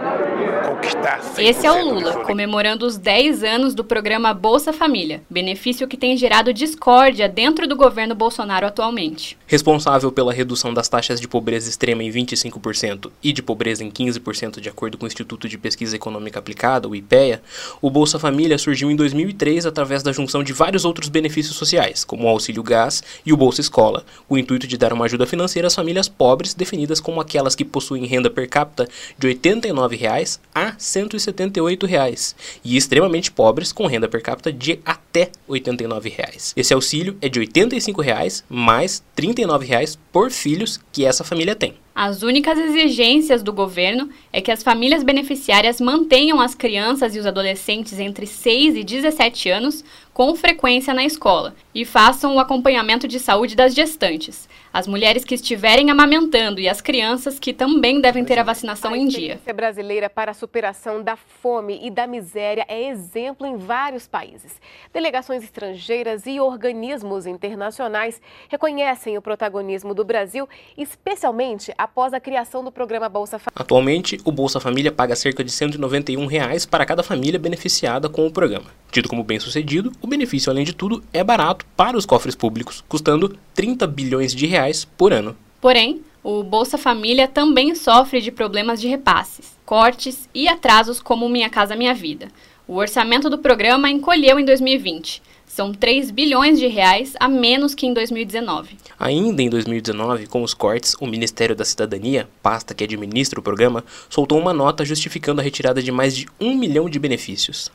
conquistar. 0.67 1.19
Esse 1.37 1.65
é 1.65 1.71
o 1.71 1.83
Lula, 1.83 2.23
comemorando 2.23 2.85
os 2.85 2.97
10 2.97 3.43
anos 3.43 3.75
do 3.75 3.83
programa 3.83 4.33
Bolsa 4.33 4.73
Família, 4.73 5.21
benefício 5.43 5.89
que 5.89 5.97
tem 5.97 6.15
gerado 6.15 6.53
discórdia 6.53 7.27
dentro 7.27 7.67
do 7.67 7.75
governo 7.75 8.15
Bolsonaro 8.15 8.65
atualmente. 8.65 9.37
Responsável 9.45 10.09
pela 10.09 10.31
redução 10.31 10.73
das 10.73 10.87
taxas 10.87 11.19
de 11.19 11.27
pobreza 11.27 11.69
extrema 11.69 12.01
em 12.01 12.09
25% 12.09 13.11
e 13.21 13.33
de 13.33 13.43
pobreza 13.43 13.83
em 13.83 13.91
15% 13.91 14.61
de 14.61 14.69
acordo 14.69 14.97
com 14.97 15.03
o 15.03 15.07
Instituto 15.07 15.49
de 15.49 15.57
Pesquisa 15.57 15.97
Econômica 15.97 16.39
Aplicada, 16.39 16.87
o 16.87 16.95
IPEA, 16.95 17.43
o 17.81 17.89
Bolsa 17.89 18.17
Família 18.17 18.57
surgiu 18.57 18.89
em 18.89 18.95
2003 18.95 19.65
através 19.65 20.01
da 20.01 20.13
junção 20.13 20.41
de 20.43 20.53
vários 20.53 20.85
outros 20.85 21.09
benefícios 21.09 21.57
sociais, 21.57 22.05
como 22.05 22.23
o 22.23 22.29
auxílio 22.29 22.63
gás 22.63 23.03
e 23.25 23.33
o 23.33 23.37
Bolsa 23.37 23.59
Escola, 23.59 24.05
o 24.29 24.37
intuito 24.37 24.65
de 24.65 24.77
dar 24.77 24.93
uma 24.93 25.05
ajuda 25.05 25.27
financeira 25.27 25.67
às 25.67 25.75
famílias 25.75 26.07
pobres, 26.07 26.53
definidas 26.53 27.01
como 27.01 27.19
aquelas 27.19 27.53
que 27.53 27.65
possuem 27.65 28.05
renda 28.05 28.29
per 28.29 28.47
capita 28.47 28.87
de 29.19 29.27
89 29.27 29.97
reais 29.97 30.39
a 30.55 30.73
178 30.77 31.85
reais, 31.85 32.33
e 32.63 32.77
extremamente 32.77 33.29
pobres 33.29 33.73
com 33.73 33.85
renda 33.87 34.07
per 34.07 34.21
capita 34.21 34.51
de 34.51 34.79
até 34.85 35.02
até 35.13 35.29
89 35.47 36.09
reais. 36.09 36.53
Esse 36.57 36.73
auxílio 36.73 37.15
é 37.21 37.29
de 37.29 37.39
85 37.39 38.01
reais, 38.01 38.43
mais 38.49 39.03
39 39.15 39.63
reais 39.63 39.95
por 40.11 40.31
filhos 40.31 40.79
que 40.91 41.05
essa 41.05 41.23
família 41.23 41.55
tem. 41.55 41.75
As 41.93 42.23
únicas 42.23 42.57
exigências 42.57 43.43
do 43.43 43.53
governo 43.53 44.09
é 44.31 44.41
que 44.41 44.51
as 44.51 44.63
famílias 44.63 45.03
beneficiárias 45.03 45.79
mantenham 45.79 46.41
as 46.41 46.55
crianças 46.55 47.15
e 47.15 47.19
os 47.19 47.27
adolescentes 47.27 47.99
entre 47.99 48.25
6 48.25 48.75
e 48.77 48.83
17 48.83 49.51
anos 49.51 49.85
com 50.11 50.35
frequência 50.35 50.91
na 50.91 51.05
escola 51.05 51.53
e 51.75 51.85
façam 51.85 52.35
o 52.35 52.39
acompanhamento 52.39 53.07
de 53.07 53.19
saúde 53.19 53.55
das 53.55 53.75
gestantes, 53.75 54.49
as 54.73 54.87
mulheres 54.87 55.23
que 55.23 55.35
estiverem 55.35 55.91
amamentando 55.91 56.59
e 56.59 56.67
as 56.67 56.81
crianças 56.81 57.37
que 57.37 57.53
também 57.53 58.01
devem 58.01 58.25
ter 58.25 58.39
a 58.39 58.43
vacinação 58.43 58.93
a 58.93 58.97
em 58.97 59.07
dia. 59.07 59.39
A 59.45 59.53
brasileira 59.53 60.09
para 60.09 60.31
a 60.31 60.33
superação 60.33 61.03
da 61.03 61.15
fome 61.15 61.79
e 61.83 61.91
da 61.91 62.07
miséria 62.07 62.65
é 62.67 62.89
exemplo 62.89 63.45
em 63.45 63.55
vários 63.55 64.07
países. 64.07 64.59
Delegações 64.91 65.43
estrangeiras 65.43 66.25
e 66.25 66.39
organismos 66.39 67.27
internacionais 67.27 68.19
reconhecem 68.49 69.15
o 69.15 69.21
protagonismo 69.21 69.93
do 69.93 70.03
Brasil, 70.03 70.49
especialmente 70.75 71.71
após 71.77 72.11
a 72.11 72.19
criação 72.19 72.63
do 72.63 72.71
programa 72.71 73.07
Bolsa 73.07 73.37
Família. 73.37 73.61
Atualmente, 73.61 74.19
o 74.25 74.31
Bolsa 74.31 74.59
Família 74.59 74.91
paga 74.91 75.15
cerca 75.15 75.43
de 75.43 75.51
191 75.51 76.25
reais 76.25 76.65
para 76.65 76.83
cada 76.83 77.03
família 77.03 77.39
beneficiada 77.39 78.09
com 78.09 78.25
o 78.25 78.31
programa. 78.31 78.71
Tido 78.91 79.09
como 79.09 79.23
bem-sucedido, 79.23 79.91
o 80.01 80.07
benefício, 80.07 80.51
além 80.51 80.63
de 80.63 80.73
tudo, 80.73 81.03
é 81.13 81.23
barato 81.23 81.65
para 81.75 81.97
os 81.97 82.05
cofres 82.05 82.35
públicos, 82.35 82.83
custando 82.87 83.37
30 83.53 83.85
bilhões 83.85 84.33
de 84.33 84.45
reais 84.45 84.62
por 84.97 85.11
ano. 85.11 85.35
Porém, 85.59 86.01
o 86.23 86.43
Bolsa 86.43 86.77
Família 86.77 87.27
também 87.27 87.75
sofre 87.75 88.21
de 88.21 88.31
problemas 88.31 88.79
de 88.79 88.87
repasses, 88.87 89.57
cortes 89.65 90.29
e 90.33 90.47
atrasos 90.47 90.99
como 90.99 91.27
Minha 91.29 91.49
Casa 91.49 91.75
Minha 91.75 91.93
Vida. 91.93 92.27
O 92.67 92.75
orçamento 92.75 93.29
do 93.29 93.37
programa 93.37 93.89
encolheu 93.89 94.39
em 94.39 94.45
2020 94.45 95.21
são 95.53 95.71
3 95.71 96.09
bilhões 96.09 96.57
de 96.57 96.65
reais 96.65 97.13
a 97.19 97.27
menos 97.27 97.75
que 97.75 97.85
em 97.85 97.93
2019. 97.93 98.75
Ainda 98.99 99.39
em 99.39 99.49
2019, 99.49 100.25
com 100.25 100.41
os 100.41 100.51
cortes, 100.51 100.95
o 100.99 101.05
Ministério 101.05 101.55
da 101.55 101.63
Cidadania, 101.63 102.27
pasta 102.41 102.73
que 102.73 102.83
administra 102.83 103.39
o 103.39 103.43
programa, 103.43 103.85
soltou 104.09 104.39
uma 104.39 104.51
nota 104.51 104.83
justificando 104.83 105.41
a 105.41 105.43
retirada 105.43 105.79
de 105.79 105.91
mais 105.91 106.15
de 106.15 106.27
um 106.41 106.55
milhão 106.55 106.89
de 106.89 106.97
benefícios. 106.97 107.71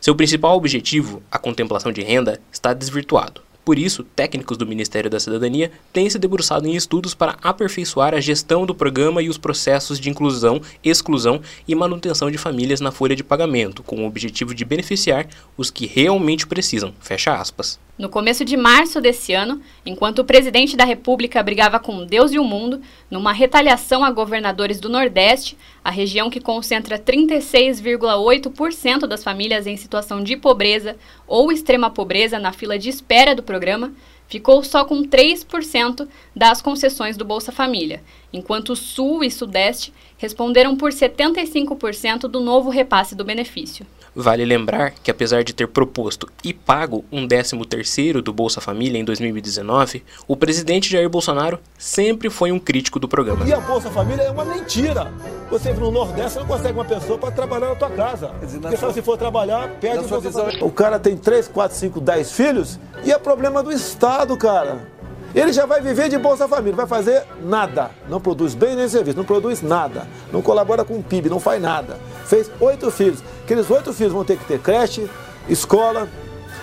Seu 0.00 0.16
principal 0.16 0.56
objetivo, 0.56 1.22
a 1.30 1.38
contemplação 1.38 1.92
de 1.92 2.02
renda, 2.02 2.40
está 2.50 2.74
desvirtuado. 2.74 3.40
Por 3.66 3.80
isso, 3.80 4.04
técnicos 4.04 4.56
do 4.56 4.64
Ministério 4.64 5.10
da 5.10 5.18
Cidadania 5.18 5.72
têm 5.92 6.08
se 6.08 6.20
debruçado 6.20 6.68
em 6.68 6.76
estudos 6.76 7.14
para 7.14 7.36
aperfeiçoar 7.42 8.14
a 8.14 8.20
gestão 8.20 8.64
do 8.64 8.72
programa 8.72 9.20
e 9.20 9.28
os 9.28 9.36
processos 9.36 9.98
de 9.98 10.08
inclusão, 10.08 10.62
exclusão 10.84 11.40
e 11.66 11.74
manutenção 11.74 12.30
de 12.30 12.38
famílias 12.38 12.80
na 12.80 12.92
folha 12.92 13.16
de 13.16 13.24
pagamento, 13.24 13.82
com 13.82 14.04
o 14.04 14.06
objetivo 14.06 14.54
de 14.54 14.64
beneficiar 14.64 15.26
os 15.56 15.68
que 15.68 15.84
realmente 15.84 16.46
precisam. 16.46 16.94
Fecha 17.00 17.34
aspas. 17.34 17.76
No 17.98 18.10
começo 18.10 18.44
de 18.44 18.58
março 18.58 19.00
desse 19.00 19.32
ano, 19.32 19.60
enquanto 19.84 20.18
o 20.18 20.24
presidente 20.24 20.76
da 20.76 20.84
República 20.84 21.42
brigava 21.42 21.80
com 21.80 22.04
Deus 22.04 22.30
e 22.30 22.38
o 22.38 22.44
mundo, 22.44 22.82
numa 23.10 23.32
retaliação 23.32 24.04
a 24.04 24.10
governadores 24.10 24.78
do 24.78 24.90
Nordeste, 24.90 25.56
a 25.86 25.90
região 25.90 26.28
que 26.28 26.40
concentra 26.40 26.98
36,8% 26.98 29.06
das 29.06 29.22
famílias 29.22 29.68
em 29.68 29.76
situação 29.76 30.20
de 30.20 30.36
pobreza 30.36 30.96
ou 31.28 31.52
extrema 31.52 31.88
pobreza 31.88 32.40
na 32.40 32.52
fila 32.52 32.76
de 32.76 32.88
espera 32.88 33.36
do 33.36 33.42
programa, 33.44 33.92
ficou 34.26 34.64
só 34.64 34.84
com 34.84 35.04
3% 35.04 36.08
das 36.34 36.60
concessões 36.60 37.16
do 37.16 37.24
Bolsa 37.24 37.52
Família, 37.52 38.02
enquanto 38.32 38.70
o 38.70 38.76
Sul 38.76 39.22
e 39.22 39.30
Sudeste 39.30 39.94
responderam 40.18 40.76
por 40.76 40.90
75% 40.90 42.22
do 42.22 42.40
novo 42.40 42.68
repasse 42.68 43.14
do 43.14 43.24
benefício. 43.24 43.86
Vale 44.18 44.46
lembrar 44.46 44.92
que 45.02 45.10
apesar 45.10 45.44
de 45.44 45.52
ter 45.52 45.68
proposto 45.68 46.26
e 46.42 46.54
pago 46.54 47.04
um 47.12 47.28
13º 47.28 48.22
do 48.22 48.32
Bolsa 48.32 48.62
Família 48.62 48.98
em 48.98 49.04
2019, 49.04 50.02
o 50.26 50.34
presidente 50.34 50.90
Jair 50.90 51.06
Bolsonaro 51.10 51.58
sempre 51.76 52.30
foi 52.30 52.50
um 52.50 52.58
crítico 52.58 52.98
do 52.98 53.06
programa. 53.06 53.46
E 53.46 53.52
a 53.52 53.60
Bolsa 53.60 53.90
Família 53.90 54.22
é 54.22 54.30
uma 54.30 54.46
mentira. 54.46 55.12
Você 55.50 55.70
no 55.74 55.90
Nordeste 55.90 56.38
não 56.38 56.46
consegue 56.46 56.72
uma 56.72 56.84
pessoa 56.86 57.18
para 57.18 57.30
trabalhar 57.30 57.68
na 57.68 57.74
tua 57.74 57.90
casa. 57.90 58.28
Porque 58.62 58.78
só 58.78 58.90
se 58.90 59.02
for 59.02 59.18
trabalhar, 59.18 59.68
perde 59.80 60.06
o 60.06 60.08
Bolsa 60.08 60.32
Família. 60.32 60.64
O 60.64 60.70
cara 60.70 60.98
tem 60.98 61.14
3, 61.14 61.48
4, 61.48 61.76
5, 61.76 62.00
10 62.00 62.32
filhos 62.32 62.80
e 63.04 63.12
é 63.12 63.18
problema 63.18 63.62
do 63.62 63.70
Estado, 63.70 64.34
cara. 64.38 64.95
Ele 65.36 65.52
já 65.52 65.66
vai 65.66 65.82
viver 65.82 66.08
de 66.08 66.16
Bolsa 66.16 66.48
Família, 66.48 66.74
vai 66.74 66.86
fazer 66.86 67.22
nada. 67.42 67.90
Não 68.08 68.18
produz 68.18 68.54
bem 68.54 68.74
nem 68.74 68.88
serviço, 68.88 69.18
não 69.18 69.24
produz 69.24 69.60
nada. 69.60 70.08
Não 70.32 70.40
colabora 70.40 70.82
com 70.82 70.94
o 70.94 71.02
PIB, 71.02 71.28
não 71.28 71.38
faz 71.38 71.60
nada. 71.60 71.98
Fez 72.24 72.50
oito 72.58 72.90
filhos. 72.90 73.22
Aqueles 73.44 73.70
oito 73.70 73.92
filhos 73.92 74.14
vão 74.14 74.24
ter 74.24 74.38
que 74.38 74.46
ter 74.46 74.58
creche, 74.58 75.06
escola, 75.46 76.08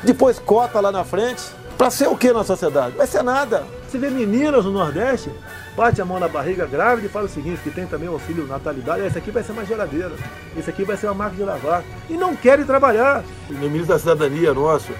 depois 0.01 0.39
cota 0.39 0.80
lá 0.80 0.92
na 0.92 1.03
frente. 1.03 1.44
Para 1.77 1.92
ser 1.92 2.08
o 2.08 2.18
que 2.18 2.34
na 2.34 2.44
sociedade? 2.44 2.98
Vai 2.98 3.06
ser 3.06 3.22
nada. 3.22 3.63
Você 3.88 4.00
vê 4.00 4.10
meninas 4.10 4.65
no 4.65 4.72
Nordeste, 4.72 5.30
bate 5.77 6.01
a 6.01 6.06
mão 6.06 6.20
na 6.20 6.27
barriga 6.27 6.65
grávida 6.65 7.06
e 7.06 7.12
fala 7.12 7.25
o 7.25 7.30
seguinte, 7.30 7.62
que 7.62 7.70
tem 7.70 7.86
também 7.86 8.10
o 8.10 8.13
auxílio 8.13 8.48
natalidade, 8.48 9.06
esse 9.06 9.20
aqui 9.20 9.30
vai 9.30 9.44
ser 9.44 9.51
uma 9.51 9.65
geladeira, 9.65 10.13
esse 10.58 10.68
aqui 10.68 10.84
vai 10.84 10.98
ser 10.98 11.06
uma 11.08 11.13
máquina 11.13 11.38
de 11.38 11.44
lavar. 11.44 11.84
E 12.10 12.13
não 12.13 12.36
querem 12.36 12.65
trabalhar. 12.65 13.24
O 13.51 13.53
ministro 13.53 13.89
da 13.89 14.00
Cidadania 14.00 14.51
nosso, 14.51 14.92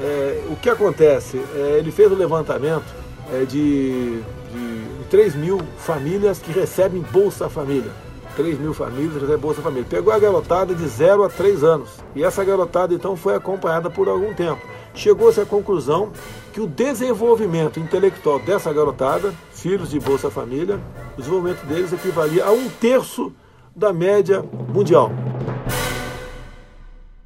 é, 0.00 0.42
o 0.48 0.56
que 0.56 0.68
acontece? 0.68 1.40
É, 1.54 1.76
ele 1.78 1.92
fez 1.92 2.10
o 2.10 2.16
levantamento 2.16 2.99
é, 3.32 3.44
de, 3.44 4.20
de 4.20 5.04
3 5.10 5.34
mil 5.34 5.60
famílias 5.78 6.38
que 6.38 6.52
recebem 6.52 7.02
Bolsa 7.12 7.48
Família. 7.48 7.90
3 8.36 8.58
mil 8.58 8.72
famílias 8.72 9.14
recebem 9.14 9.38
Bolsa 9.38 9.62
Família. 9.62 9.86
Pegou 9.88 10.12
a 10.12 10.18
garotada 10.18 10.74
de 10.74 10.86
0 10.86 11.24
a 11.24 11.28
3 11.28 11.64
anos. 11.64 11.90
E 12.14 12.24
essa 12.24 12.44
garotada 12.44 12.94
então 12.94 13.16
foi 13.16 13.34
acompanhada 13.34 13.90
por 13.90 14.08
algum 14.08 14.32
tempo. 14.34 14.60
Chegou-se 14.94 15.40
à 15.40 15.46
conclusão 15.46 16.10
que 16.52 16.60
o 16.60 16.66
desenvolvimento 16.66 17.78
intelectual 17.78 18.40
dessa 18.40 18.72
garotada, 18.72 19.32
filhos 19.52 19.90
de 19.90 20.00
Bolsa 20.00 20.30
Família, 20.30 20.80
o 21.14 21.18
desenvolvimento 21.18 21.64
deles 21.66 21.92
equivalia 21.92 22.44
a 22.44 22.50
um 22.50 22.68
terço 22.68 23.32
da 23.74 23.92
média 23.92 24.44
mundial. 24.68 25.12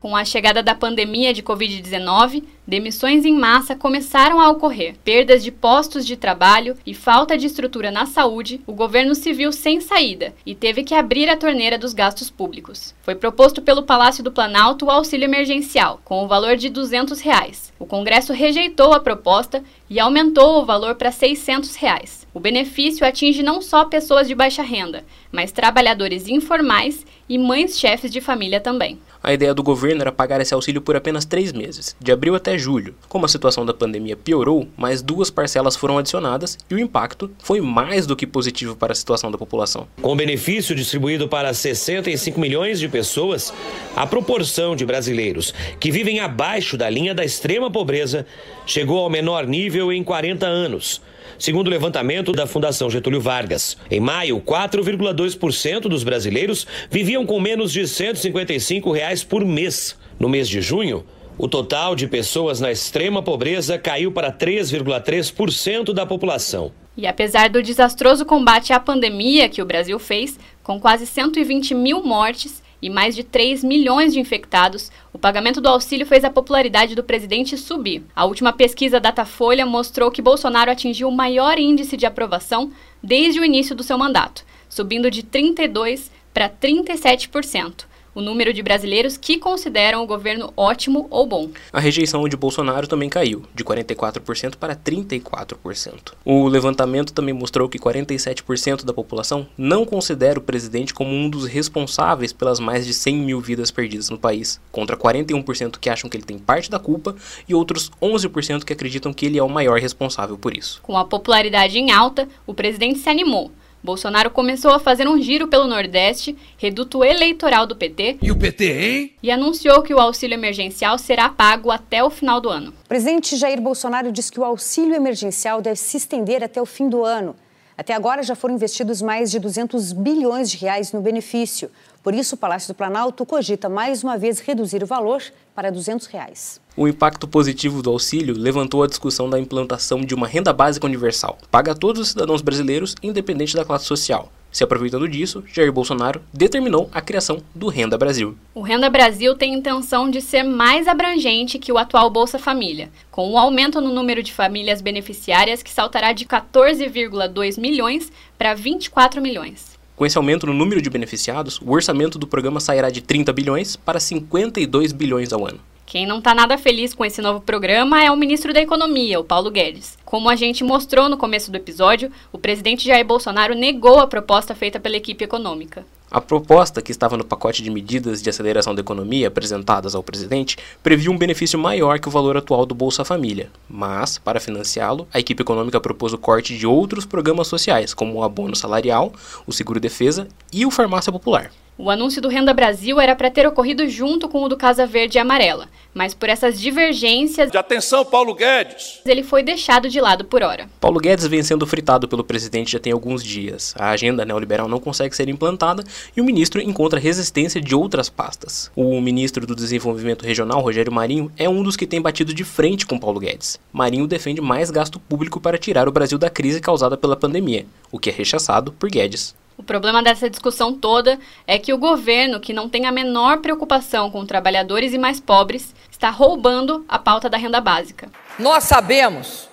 Com 0.04 0.14
a 0.14 0.22
chegada 0.22 0.62
da 0.62 0.74
pandemia 0.74 1.32
de 1.32 1.42
Covid-19, 1.42 2.44
demissões 2.66 3.24
em 3.24 3.34
massa 3.34 3.74
começaram 3.74 4.38
a 4.38 4.50
ocorrer. 4.50 4.96
Perdas 5.02 5.42
de 5.42 5.50
postos 5.50 6.04
de 6.04 6.14
trabalho 6.14 6.76
e 6.84 6.92
falta 6.92 7.38
de 7.38 7.46
estrutura 7.46 7.90
na 7.90 8.04
saúde, 8.04 8.60
o 8.66 8.74
governo 8.74 9.14
se 9.14 9.32
viu 9.32 9.50
sem 9.50 9.80
saída 9.80 10.34
e 10.44 10.54
teve 10.54 10.84
que 10.84 10.94
abrir 10.94 11.30
a 11.30 11.38
torneira 11.38 11.78
dos 11.78 11.94
gastos 11.94 12.28
públicos. 12.28 12.94
Foi 13.02 13.14
proposto 13.14 13.62
pelo 13.62 13.82
Palácio 13.82 14.22
do 14.22 14.30
Planalto 14.30 14.84
o 14.84 14.90
auxílio 14.90 15.24
emergencial, 15.24 15.98
com 16.04 16.22
o 16.22 16.28
valor 16.28 16.58
de 16.58 16.68
200 16.68 17.22
reais. 17.22 17.72
O 17.78 17.86
Congresso 17.86 18.34
rejeitou 18.34 18.92
a 18.92 19.00
proposta 19.00 19.64
e 19.88 19.98
aumentou 19.98 20.60
o 20.60 20.66
valor 20.66 20.96
para 20.96 21.10
600 21.10 21.76
reais. 21.76 22.26
O 22.34 22.40
benefício 22.40 23.06
atinge 23.06 23.42
não 23.42 23.62
só 23.62 23.86
pessoas 23.86 24.28
de 24.28 24.34
baixa 24.34 24.62
renda, 24.62 25.02
mas 25.32 25.50
trabalhadores 25.50 26.28
informais 26.28 27.06
e 27.26 27.38
mães 27.38 27.78
chefes 27.78 28.10
de 28.10 28.20
família 28.20 28.60
também. 28.60 28.98
A 29.26 29.32
ideia 29.32 29.54
do 29.54 29.62
governo 29.62 30.02
era 30.02 30.12
pagar 30.12 30.42
esse 30.42 30.52
auxílio 30.52 30.82
por 30.82 30.94
apenas 30.94 31.24
três 31.24 31.50
meses, 31.50 31.96
de 31.98 32.12
abril 32.12 32.34
até 32.34 32.58
julho. 32.58 32.94
Como 33.08 33.24
a 33.24 33.28
situação 33.28 33.64
da 33.64 33.72
pandemia 33.72 34.18
piorou, 34.18 34.68
mais 34.76 35.00
duas 35.00 35.30
parcelas 35.30 35.74
foram 35.74 35.96
adicionadas 35.96 36.58
e 36.68 36.74
o 36.74 36.78
impacto 36.78 37.30
foi 37.38 37.58
mais 37.62 38.06
do 38.06 38.14
que 38.14 38.26
positivo 38.26 38.76
para 38.76 38.92
a 38.92 38.94
situação 38.94 39.30
da 39.30 39.38
população. 39.38 39.88
Com 40.02 40.14
benefício 40.14 40.74
distribuído 40.74 41.26
para 41.26 41.54
65 41.54 42.38
milhões 42.38 42.78
de 42.78 42.86
pessoas, 42.86 43.50
a 43.96 44.06
proporção 44.06 44.76
de 44.76 44.84
brasileiros 44.84 45.54
que 45.80 45.90
vivem 45.90 46.20
abaixo 46.20 46.76
da 46.76 46.90
linha 46.90 47.14
da 47.14 47.24
extrema 47.24 47.70
pobreza 47.70 48.26
chegou 48.66 48.98
ao 48.98 49.08
menor 49.08 49.46
nível 49.46 49.90
em 49.90 50.04
40 50.04 50.44
anos 50.44 51.00
segundo 51.38 51.68
o 51.68 51.70
levantamento 51.70 52.32
da 52.32 52.46
Fundação 52.46 52.90
Getúlio 52.90 53.20
Vargas. 53.20 53.76
Em 53.90 54.00
maio, 54.00 54.40
4,2% 54.40 55.82
dos 55.82 56.04
brasileiros 56.04 56.66
viviam 56.90 57.24
com 57.26 57.40
menos 57.40 57.72
de 57.72 57.86
155 57.86 58.92
reais 58.92 59.22
por 59.24 59.44
mês. 59.44 59.96
No 60.18 60.28
mês 60.28 60.48
de 60.48 60.60
junho, 60.60 61.04
o 61.36 61.48
total 61.48 61.96
de 61.96 62.06
pessoas 62.06 62.60
na 62.60 62.70
extrema 62.70 63.22
pobreza 63.22 63.76
caiu 63.76 64.12
para 64.12 64.32
3,3% 64.32 65.92
da 65.92 66.06
população. 66.06 66.72
E 66.96 67.06
apesar 67.06 67.50
do 67.50 67.62
desastroso 67.62 68.24
combate 68.24 68.72
à 68.72 68.78
pandemia 68.78 69.48
que 69.48 69.60
o 69.60 69.66
Brasil 69.66 69.98
fez, 69.98 70.38
com 70.62 70.78
quase 70.78 71.06
120 71.06 71.74
mil 71.74 72.04
mortes, 72.04 72.62
e 72.84 72.90
mais 72.90 73.16
de 73.16 73.24
3 73.24 73.64
milhões 73.64 74.12
de 74.12 74.20
infectados, 74.20 74.92
o 75.10 75.18
pagamento 75.18 75.58
do 75.58 75.70
auxílio 75.70 76.04
fez 76.04 76.22
a 76.22 76.28
popularidade 76.28 76.94
do 76.94 77.02
presidente 77.02 77.56
subir. 77.56 78.02
A 78.14 78.26
última 78.26 78.52
pesquisa 78.52 79.00
Datafolha 79.00 79.64
mostrou 79.64 80.10
que 80.10 80.20
Bolsonaro 80.20 80.70
atingiu 80.70 81.08
o 81.08 81.16
maior 81.16 81.58
índice 81.58 81.96
de 81.96 82.04
aprovação 82.04 82.70
desde 83.02 83.40
o 83.40 83.44
início 83.44 83.74
do 83.74 83.82
seu 83.82 83.96
mandato, 83.96 84.44
subindo 84.68 85.10
de 85.10 85.22
32% 85.22 86.10
para 86.34 86.50
37%. 86.50 87.86
O 88.14 88.20
número 88.20 88.52
de 88.52 88.62
brasileiros 88.62 89.16
que 89.16 89.38
consideram 89.38 90.02
o 90.02 90.06
governo 90.06 90.52
ótimo 90.56 91.06
ou 91.10 91.26
bom. 91.26 91.50
A 91.72 91.80
rejeição 91.80 92.28
de 92.28 92.36
Bolsonaro 92.36 92.86
também 92.86 93.08
caiu, 93.08 93.42
de 93.54 93.64
44% 93.64 94.56
para 94.56 94.76
34%. 94.76 96.12
O 96.24 96.46
levantamento 96.46 97.12
também 97.12 97.34
mostrou 97.34 97.68
que 97.68 97.78
47% 97.78 98.84
da 98.84 98.92
população 98.92 99.46
não 99.58 99.84
considera 99.84 100.38
o 100.38 100.42
presidente 100.42 100.94
como 100.94 101.10
um 101.10 101.28
dos 101.28 101.46
responsáveis 101.46 102.32
pelas 102.32 102.60
mais 102.60 102.86
de 102.86 102.94
100 102.94 103.16
mil 103.16 103.40
vidas 103.40 103.70
perdidas 103.70 104.10
no 104.10 104.18
país, 104.18 104.60
contra 104.70 104.96
41% 104.96 105.78
que 105.78 105.90
acham 105.90 106.08
que 106.08 106.16
ele 106.16 106.24
tem 106.24 106.38
parte 106.38 106.70
da 106.70 106.78
culpa 106.78 107.16
e 107.48 107.54
outros 107.54 107.90
11% 108.00 108.64
que 108.64 108.72
acreditam 108.72 109.12
que 109.12 109.26
ele 109.26 109.38
é 109.38 109.42
o 109.42 109.48
maior 109.48 109.78
responsável 109.78 110.38
por 110.38 110.56
isso. 110.56 110.80
Com 110.82 110.96
a 110.96 111.04
popularidade 111.04 111.78
em 111.78 111.90
alta, 111.90 112.28
o 112.46 112.54
presidente 112.54 112.98
se 112.98 113.08
animou 113.08 113.50
Bolsonaro 113.84 114.30
começou 114.30 114.70
a 114.70 114.78
fazer 114.78 115.06
um 115.06 115.20
giro 115.20 115.46
pelo 115.46 115.66
Nordeste, 115.66 116.34
reduto 116.56 117.04
eleitoral 117.04 117.66
do 117.66 117.76
PT. 117.76 118.16
E 118.22 118.32
o 118.32 118.38
PT, 118.38 118.64
hein? 118.64 119.12
E 119.22 119.30
anunciou 119.30 119.82
que 119.82 119.92
o 119.92 120.00
auxílio 120.00 120.32
emergencial 120.32 120.96
será 120.96 121.28
pago 121.28 121.70
até 121.70 122.02
o 122.02 122.08
final 122.08 122.40
do 122.40 122.48
ano. 122.48 122.72
O 122.86 122.88
presidente 122.88 123.36
Jair 123.36 123.60
Bolsonaro 123.60 124.10
diz 124.10 124.30
que 124.30 124.40
o 124.40 124.44
auxílio 124.44 124.94
emergencial 124.94 125.60
deve 125.60 125.76
se 125.76 125.98
estender 125.98 126.42
até 126.42 126.62
o 126.62 126.64
fim 126.64 126.88
do 126.88 127.04
ano. 127.04 127.36
Até 127.76 127.92
agora 127.92 128.22
já 128.22 128.34
foram 128.34 128.54
investidos 128.54 129.02
mais 129.02 129.30
de 129.30 129.38
200 129.38 129.92
bilhões 129.92 130.50
de 130.50 130.56
reais 130.56 130.90
no 130.90 131.02
benefício. 131.02 131.70
Por 132.04 132.14
isso, 132.14 132.34
o 132.34 132.38
Palácio 132.38 132.68
do 132.68 132.76
Planalto 132.76 133.24
cogita 133.24 133.66
mais 133.66 134.04
uma 134.04 134.18
vez 134.18 134.38
reduzir 134.38 134.82
o 134.82 134.86
valor 134.86 135.22
para 135.54 135.72
200 135.72 136.06
reais. 136.08 136.60
O 136.76 136.86
impacto 136.86 137.26
positivo 137.26 137.80
do 137.80 137.88
auxílio 137.88 138.36
levantou 138.36 138.82
a 138.82 138.86
discussão 138.86 139.30
da 139.30 139.40
implantação 139.40 140.02
de 140.02 140.14
uma 140.14 140.28
renda 140.28 140.52
básica 140.52 140.84
universal, 140.84 141.38
paga 141.50 141.72
a 141.72 141.74
todos 141.74 142.02
os 142.02 142.08
cidadãos 142.08 142.42
brasileiros, 142.42 142.94
independente 143.02 143.56
da 143.56 143.64
classe 143.64 143.86
social. 143.86 144.30
Se 144.52 144.62
aproveitando 144.62 145.08
disso, 145.08 145.42
Jair 145.50 145.72
Bolsonaro 145.72 146.20
determinou 146.30 146.90
a 146.92 147.00
criação 147.00 147.42
do 147.54 147.68
Renda 147.68 147.96
Brasil. 147.96 148.36
O 148.54 148.60
Renda 148.60 148.90
Brasil 148.90 149.34
tem 149.34 149.54
intenção 149.54 150.10
de 150.10 150.20
ser 150.20 150.42
mais 150.42 150.86
abrangente 150.86 151.58
que 151.58 151.72
o 151.72 151.78
atual 151.78 152.10
Bolsa 152.10 152.38
Família, 152.38 152.90
com 153.10 153.32
um 153.32 153.38
aumento 153.38 153.80
no 153.80 153.92
número 153.92 154.22
de 154.22 154.32
famílias 154.32 154.82
beneficiárias 154.82 155.62
que 155.62 155.72
saltará 155.72 156.12
de 156.12 156.26
14,2 156.26 157.58
milhões 157.58 158.12
para 158.36 158.52
24 158.52 159.22
milhões. 159.22 159.73
Com 159.96 160.04
esse 160.04 160.18
aumento 160.18 160.44
no 160.44 160.52
número 160.52 160.82
de 160.82 160.90
beneficiados, 160.90 161.60
o 161.60 161.70
orçamento 161.70 162.18
do 162.18 162.26
programa 162.26 162.58
sairá 162.58 162.90
de 162.90 163.00
30 163.00 163.32
bilhões 163.32 163.76
para 163.76 164.00
52 164.00 164.90
bilhões 164.90 165.32
ao 165.32 165.46
ano. 165.46 165.60
Quem 165.86 166.04
não 166.04 166.18
está 166.18 166.34
nada 166.34 166.58
feliz 166.58 166.92
com 166.92 167.04
esse 167.04 167.22
novo 167.22 167.40
programa 167.40 168.02
é 168.02 168.10
o 168.10 168.16
ministro 168.16 168.52
da 168.52 168.60
Economia, 168.60 169.20
o 169.20 169.24
Paulo 169.24 169.52
Guedes. 169.52 169.96
Como 170.04 170.28
a 170.28 170.34
gente 170.34 170.64
mostrou 170.64 171.08
no 171.08 171.16
começo 171.16 171.50
do 171.52 171.56
episódio, 171.56 172.10
o 172.32 172.38
presidente 172.38 172.88
Jair 172.88 173.06
Bolsonaro 173.06 173.54
negou 173.54 174.00
a 174.00 174.06
proposta 174.06 174.52
feita 174.52 174.80
pela 174.80 174.96
equipe 174.96 175.22
econômica. 175.22 175.86
A 176.14 176.20
proposta, 176.20 176.80
que 176.80 176.92
estava 176.92 177.16
no 177.16 177.24
pacote 177.24 177.60
de 177.60 177.68
medidas 177.68 178.22
de 178.22 178.30
aceleração 178.30 178.72
da 178.72 178.80
economia 178.80 179.26
apresentadas 179.26 179.96
ao 179.96 180.02
presidente, 180.04 180.56
previa 180.80 181.10
um 181.10 181.18
benefício 181.18 181.58
maior 181.58 181.98
que 181.98 182.06
o 182.06 182.10
valor 182.12 182.36
atual 182.36 182.64
do 182.64 182.72
Bolsa 182.72 183.04
Família. 183.04 183.50
Mas, 183.68 184.16
para 184.16 184.38
financiá-lo, 184.38 185.08
a 185.12 185.18
equipe 185.18 185.42
econômica 185.42 185.80
propôs 185.80 186.12
o 186.12 186.18
corte 186.18 186.56
de 186.56 186.68
outros 186.68 187.04
programas 187.04 187.48
sociais, 187.48 187.92
como 187.92 188.14
o 188.14 188.22
abono 188.22 188.54
salarial, 188.54 189.12
o 189.44 189.52
seguro-defesa 189.52 190.28
e 190.52 190.64
o 190.64 190.70
farmácia 190.70 191.10
popular. 191.10 191.50
O 191.76 191.90
anúncio 191.90 192.22
do 192.22 192.28
Renda 192.28 192.54
Brasil 192.54 193.00
era 193.00 193.16
para 193.16 193.28
ter 193.28 193.48
ocorrido 193.48 193.88
junto 193.88 194.28
com 194.28 194.44
o 194.44 194.48
do 194.48 194.56
Casa 194.56 194.86
Verde 194.86 195.18
e 195.18 195.20
Amarela, 195.20 195.68
mas 195.92 196.14
por 196.14 196.28
essas 196.28 196.60
divergências. 196.60 197.50
De 197.50 197.58
atenção, 197.58 198.04
Paulo 198.04 198.32
Guedes! 198.32 199.00
Ele 199.04 199.24
foi 199.24 199.42
deixado 199.42 199.88
de 199.88 200.00
lado 200.00 200.24
por 200.24 200.40
hora. 200.40 200.68
Paulo 200.80 201.00
Guedes 201.00 201.26
vem 201.26 201.42
sendo 201.42 201.66
fritado 201.66 202.06
pelo 202.06 202.22
presidente 202.22 202.70
já 202.70 202.78
tem 202.78 202.92
alguns 202.92 203.24
dias. 203.24 203.74
A 203.76 203.90
agenda 203.90 204.24
neoliberal 204.24 204.68
não 204.68 204.78
consegue 204.78 205.16
ser 205.16 205.28
implantada 205.28 205.82
e 206.16 206.20
o 206.20 206.24
ministro 206.24 206.60
encontra 206.60 207.00
resistência 207.00 207.60
de 207.60 207.74
outras 207.74 208.08
pastas. 208.08 208.70
O 208.76 209.00
ministro 209.00 209.44
do 209.44 209.56
Desenvolvimento 209.56 210.24
Regional, 210.24 210.60
Rogério 210.60 210.92
Marinho, 210.92 211.32
é 211.36 211.48
um 211.48 211.60
dos 211.60 211.76
que 211.76 211.88
tem 211.88 212.00
batido 212.00 212.32
de 212.32 212.44
frente 212.44 212.86
com 212.86 213.00
Paulo 213.00 213.18
Guedes. 213.18 213.58
Marinho 213.72 214.06
defende 214.06 214.40
mais 214.40 214.70
gasto 214.70 215.00
público 215.00 215.40
para 215.40 215.58
tirar 215.58 215.88
o 215.88 215.92
Brasil 215.92 216.18
da 216.18 216.30
crise 216.30 216.60
causada 216.60 216.96
pela 216.96 217.16
pandemia, 217.16 217.66
o 217.90 217.98
que 217.98 218.10
é 218.10 218.12
rechaçado 218.12 218.70
por 218.70 218.88
Guedes. 218.88 219.34
O 219.56 219.62
problema 219.62 220.02
dessa 220.02 220.28
discussão 220.28 220.72
toda 220.72 221.18
é 221.46 221.58
que 221.58 221.72
o 221.72 221.78
governo, 221.78 222.40
que 222.40 222.52
não 222.52 222.68
tem 222.68 222.86
a 222.86 222.92
menor 222.92 223.38
preocupação 223.38 224.10
com 224.10 224.26
trabalhadores 224.26 224.92
e 224.92 224.98
mais 224.98 225.20
pobres, 225.20 225.74
está 225.90 226.10
roubando 226.10 226.84
a 226.88 226.98
pauta 226.98 227.30
da 227.30 227.38
renda 227.38 227.60
básica. 227.60 228.10
Nós 228.38 228.64
sabemos 228.64 229.48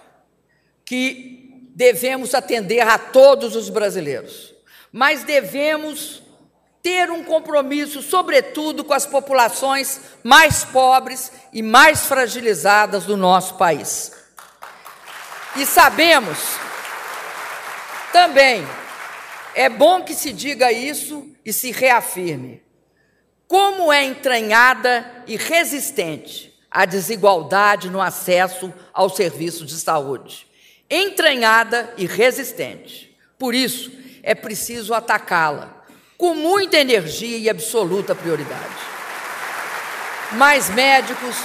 que 0.84 1.70
devemos 1.75 2.34
atender 2.34 2.81
a 2.81 2.98
todos 2.98 3.55
os 3.55 3.70
brasileiros, 3.70 4.53
mas 4.91 5.24
devemos 5.24 6.22
ter 6.81 7.12
um 7.12 7.24
compromisso, 7.24 8.01
sobretudo, 8.01 8.84
com 8.84 8.93
as 8.93 9.05
populações 9.05 10.01
mais 10.24 10.63
pobres 10.63 11.31
e 11.53 11.62
mais 11.62 12.08
fragilizadas 12.08 13.06
do 13.06 13.15
nosso 13.15 13.54
país. 13.54 14.12
E 15.56 15.65
sabemos 15.65 16.39
também 18.12 18.65
é 19.62 19.69
bom 19.69 20.04
que 20.04 20.15
se 20.15 20.34
diga 20.34 20.71
isso 20.71 21.30
e 21.45 21.54
se 21.54 21.71
reafirme. 21.71 22.63
Como 23.47 23.93
é 23.93 24.04
entranhada 24.04 25.24
e 25.28 25.38
resistente 25.38 26.52
a 26.69 26.84
desigualdade 26.84 27.88
no 27.88 28.02
acesso 28.02 28.74
ao 28.91 29.08
serviço 29.08 29.63
de 29.63 29.76
saúde. 29.76 30.47
Entranhada 30.89 31.93
e 31.95 32.08
resistente. 32.08 33.15
Por 33.38 33.54
isso, 33.54 33.91
é 34.24 34.34
preciso 34.34 34.95
atacá-la 34.95 35.86
com 36.17 36.34
muita 36.34 36.78
energia 36.78 37.38
e 37.38 37.47
absoluta 37.47 38.15
prioridade. 38.15 38.80
Mais 40.32 40.71
médicos 40.71 41.36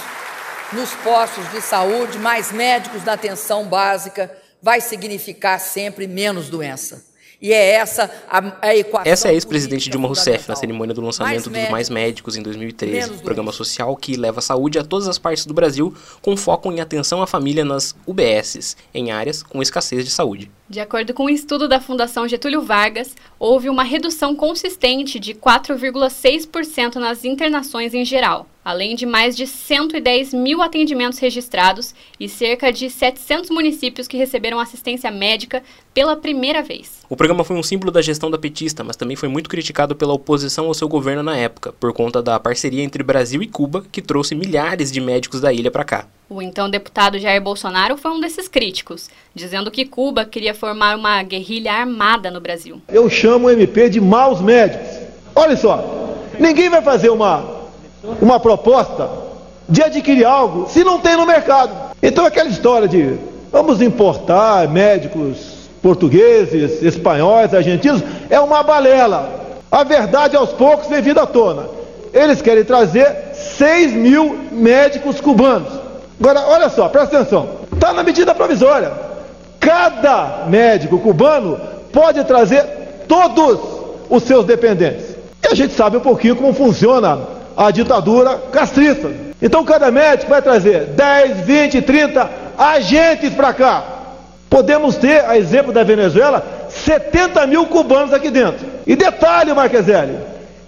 nos 0.73 0.91
postos 1.03 1.51
de 1.51 1.61
saúde, 1.61 2.17
mais 2.17 2.51
médicos 2.51 3.03
na 3.03 3.13
atenção 3.13 3.65
básica, 3.65 4.35
vai 4.59 4.81
significar 4.81 5.59
sempre 5.59 6.07
menos 6.07 6.49
doença. 6.49 7.06
E 7.41 7.53
é 7.53 7.71
essa 7.73 8.09
a, 8.29 8.67
a 8.67 8.75
equação. 8.75 9.11
Essa 9.11 9.27
é 9.27 9.31
a 9.31 9.33
ex-presidente 9.33 9.89
Dilma 9.89 10.07
Rousseff 10.07 10.49
na 10.49 10.55
cerimônia 10.55 10.93
do 10.93 11.01
lançamento 11.01 11.51
mais 11.51 11.63
dos 11.63 11.71
Mais 11.71 11.89
Médicos 11.89 12.35
em 12.35 12.41
2013, 12.41 13.21
programa 13.21 13.51
social 13.51 13.95
que 13.95 14.15
leva 14.15 14.41
saúde 14.41 14.79
a 14.79 14.83
todas 14.83 15.07
as 15.07 15.19
partes 15.19 15.45
do 15.45 15.53
Brasil, 15.53 15.93
com 16.21 16.35
foco 16.35 16.71
em 16.71 16.79
atenção 16.79 17.21
à 17.21 17.27
família 17.27 17.63
nas 17.63 17.95
UBSs, 18.07 18.75
em 18.93 19.11
áreas 19.11 19.43
com 19.43 19.61
escassez 19.61 20.03
de 20.03 20.09
saúde. 20.09 20.51
De 20.69 20.79
acordo 20.79 21.13
com 21.13 21.25
um 21.25 21.29
estudo 21.29 21.67
da 21.67 21.79
Fundação 21.79 22.27
Getúlio 22.27 22.61
Vargas, 22.61 23.15
houve 23.39 23.69
uma 23.69 23.83
redução 23.83 24.35
consistente 24.35 25.19
de 25.19 25.33
4,6% 25.33 26.95
nas 26.95 27.23
internações 27.23 27.93
em 27.93 28.03
geral 28.03 28.47
além 28.67 28.97
de 28.97 29.05
mais 29.05 29.33
de 29.37 29.47
110 29.47 30.33
mil 30.33 30.61
atendimentos 30.61 31.19
registrados 31.19 31.95
e 32.19 32.27
cerca 32.27 32.69
de 32.69 32.89
700 32.89 33.49
municípios 33.49 34.09
que 34.09 34.17
receberam 34.17 34.59
assistência 34.59 35.09
médica 35.09 35.63
pela 35.93 36.17
primeira 36.17 36.61
vez. 36.61 36.99
O 37.09 37.15
programa 37.15 37.45
foi 37.45 37.55
um 37.55 37.63
símbolo 37.63 37.93
da 37.93 38.01
gestão 38.01 38.29
da 38.29 38.37
petista, 38.37 38.83
mas 38.83 38.97
também 38.97 39.15
foi 39.15 39.29
muito 39.29 39.49
criticado 39.49 39.95
pela 39.95 40.11
oposição 40.11 40.65
ao 40.65 40.73
seu 40.73 40.89
governo 40.89 41.23
na 41.23 41.37
época, 41.37 41.71
por 41.79 41.93
conta 41.93 42.21
da 42.21 42.37
parceria 42.37 42.83
entre 42.83 43.01
Brasil 43.03 43.41
e 43.41 43.47
Cuba, 43.47 43.85
que 43.89 44.01
trouxe 44.01 44.35
milhares 44.35 44.91
de 44.91 44.99
médicos 44.99 45.39
da 45.39 45.53
ilha 45.53 45.71
para 45.71 45.85
cá. 45.85 46.05
O 46.29 46.41
então 46.41 46.69
deputado 46.69 47.17
Jair 47.17 47.41
Bolsonaro 47.41 47.95
foi 47.95 48.11
um 48.11 48.19
desses 48.19 48.49
críticos, 48.49 49.09
dizendo 49.33 49.71
que 49.71 49.85
Cuba 49.85 50.25
queria 50.25 50.53
formar 50.53 50.97
uma 50.97 51.23
guerrilha 51.23 51.71
armada 51.71 52.29
no 52.29 52.41
Brasil. 52.41 52.81
Eu 52.89 53.09
chamo 53.09 53.47
o 53.47 53.49
MP 53.49 53.89
de 53.89 54.01
maus 54.01 54.41
médicos. 54.41 55.07
Olha 55.33 55.55
só, 55.55 56.17
ninguém 56.37 56.69
vai 56.69 56.81
fazer 56.81 57.09
uma 57.09 57.56
uma 58.21 58.39
proposta 58.39 59.09
de 59.67 59.83
adquirir 59.83 60.25
algo 60.25 60.69
se 60.69 60.83
não 60.83 60.99
tem 60.99 61.15
no 61.15 61.25
mercado. 61.25 61.71
Então 62.01 62.25
aquela 62.25 62.49
história 62.49 62.87
de 62.87 63.17
vamos 63.51 63.81
importar 63.81 64.67
médicos 64.67 65.57
portugueses, 65.81 66.81
espanhóis, 66.81 67.53
argentinos, 67.53 68.03
é 68.29 68.39
uma 68.39 68.63
balela. 68.63 69.29
A 69.71 69.83
verdade 69.83 70.35
aos 70.35 70.51
poucos 70.53 70.87
vem 70.87 71.01
vindo 71.01 71.19
à 71.19 71.25
tona. 71.25 71.65
Eles 72.13 72.41
querem 72.41 72.63
trazer 72.63 73.33
6 73.33 73.93
mil 73.93 74.37
médicos 74.51 75.19
cubanos. 75.21 75.71
Agora, 76.19 76.45
olha 76.47 76.69
só, 76.69 76.89
presta 76.89 77.17
atenção. 77.17 77.47
Está 77.73 77.93
na 77.93 78.03
medida 78.03 78.33
provisória. 78.33 78.91
Cada 79.59 80.45
médico 80.47 80.99
cubano 80.99 81.59
pode 81.91 82.23
trazer 82.23 82.65
todos 83.07 83.59
os 84.09 84.23
seus 84.23 84.45
dependentes. 84.45 85.15
E 85.43 85.47
a 85.47 85.55
gente 85.55 85.73
sabe 85.73 85.97
um 85.97 86.01
pouquinho 86.01 86.35
como 86.35 86.53
funciona 86.53 87.19
a 87.57 87.71
ditadura 87.71 88.37
castrista. 88.51 89.11
Então 89.41 89.65
cada 89.65 89.89
médico 89.89 90.29
vai 90.29 90.41
trazer 90.41 90.85
10, 90.85 91.41
20, 91.41 91.81
30 91.81 92.29
agentes 92.55 93.33
para 93.33 93.51
cá. 93.51 93.83
Podemos 94.47 94.95
ter, 94.95 95.25
a 95.25 95.37
exemplo 95.37 95.73
da 95.73 95.83
Venezuela, 95.83 96.45
70 96.69 97.47
mil 97.47 97.65
cubanos 97.65 98.13
aqui 98.13 98.29
dentro. 98.29 98.65
E 98.85 98.95
detalhe, 98.95 99.53
Marqueselli, 99.53 100.17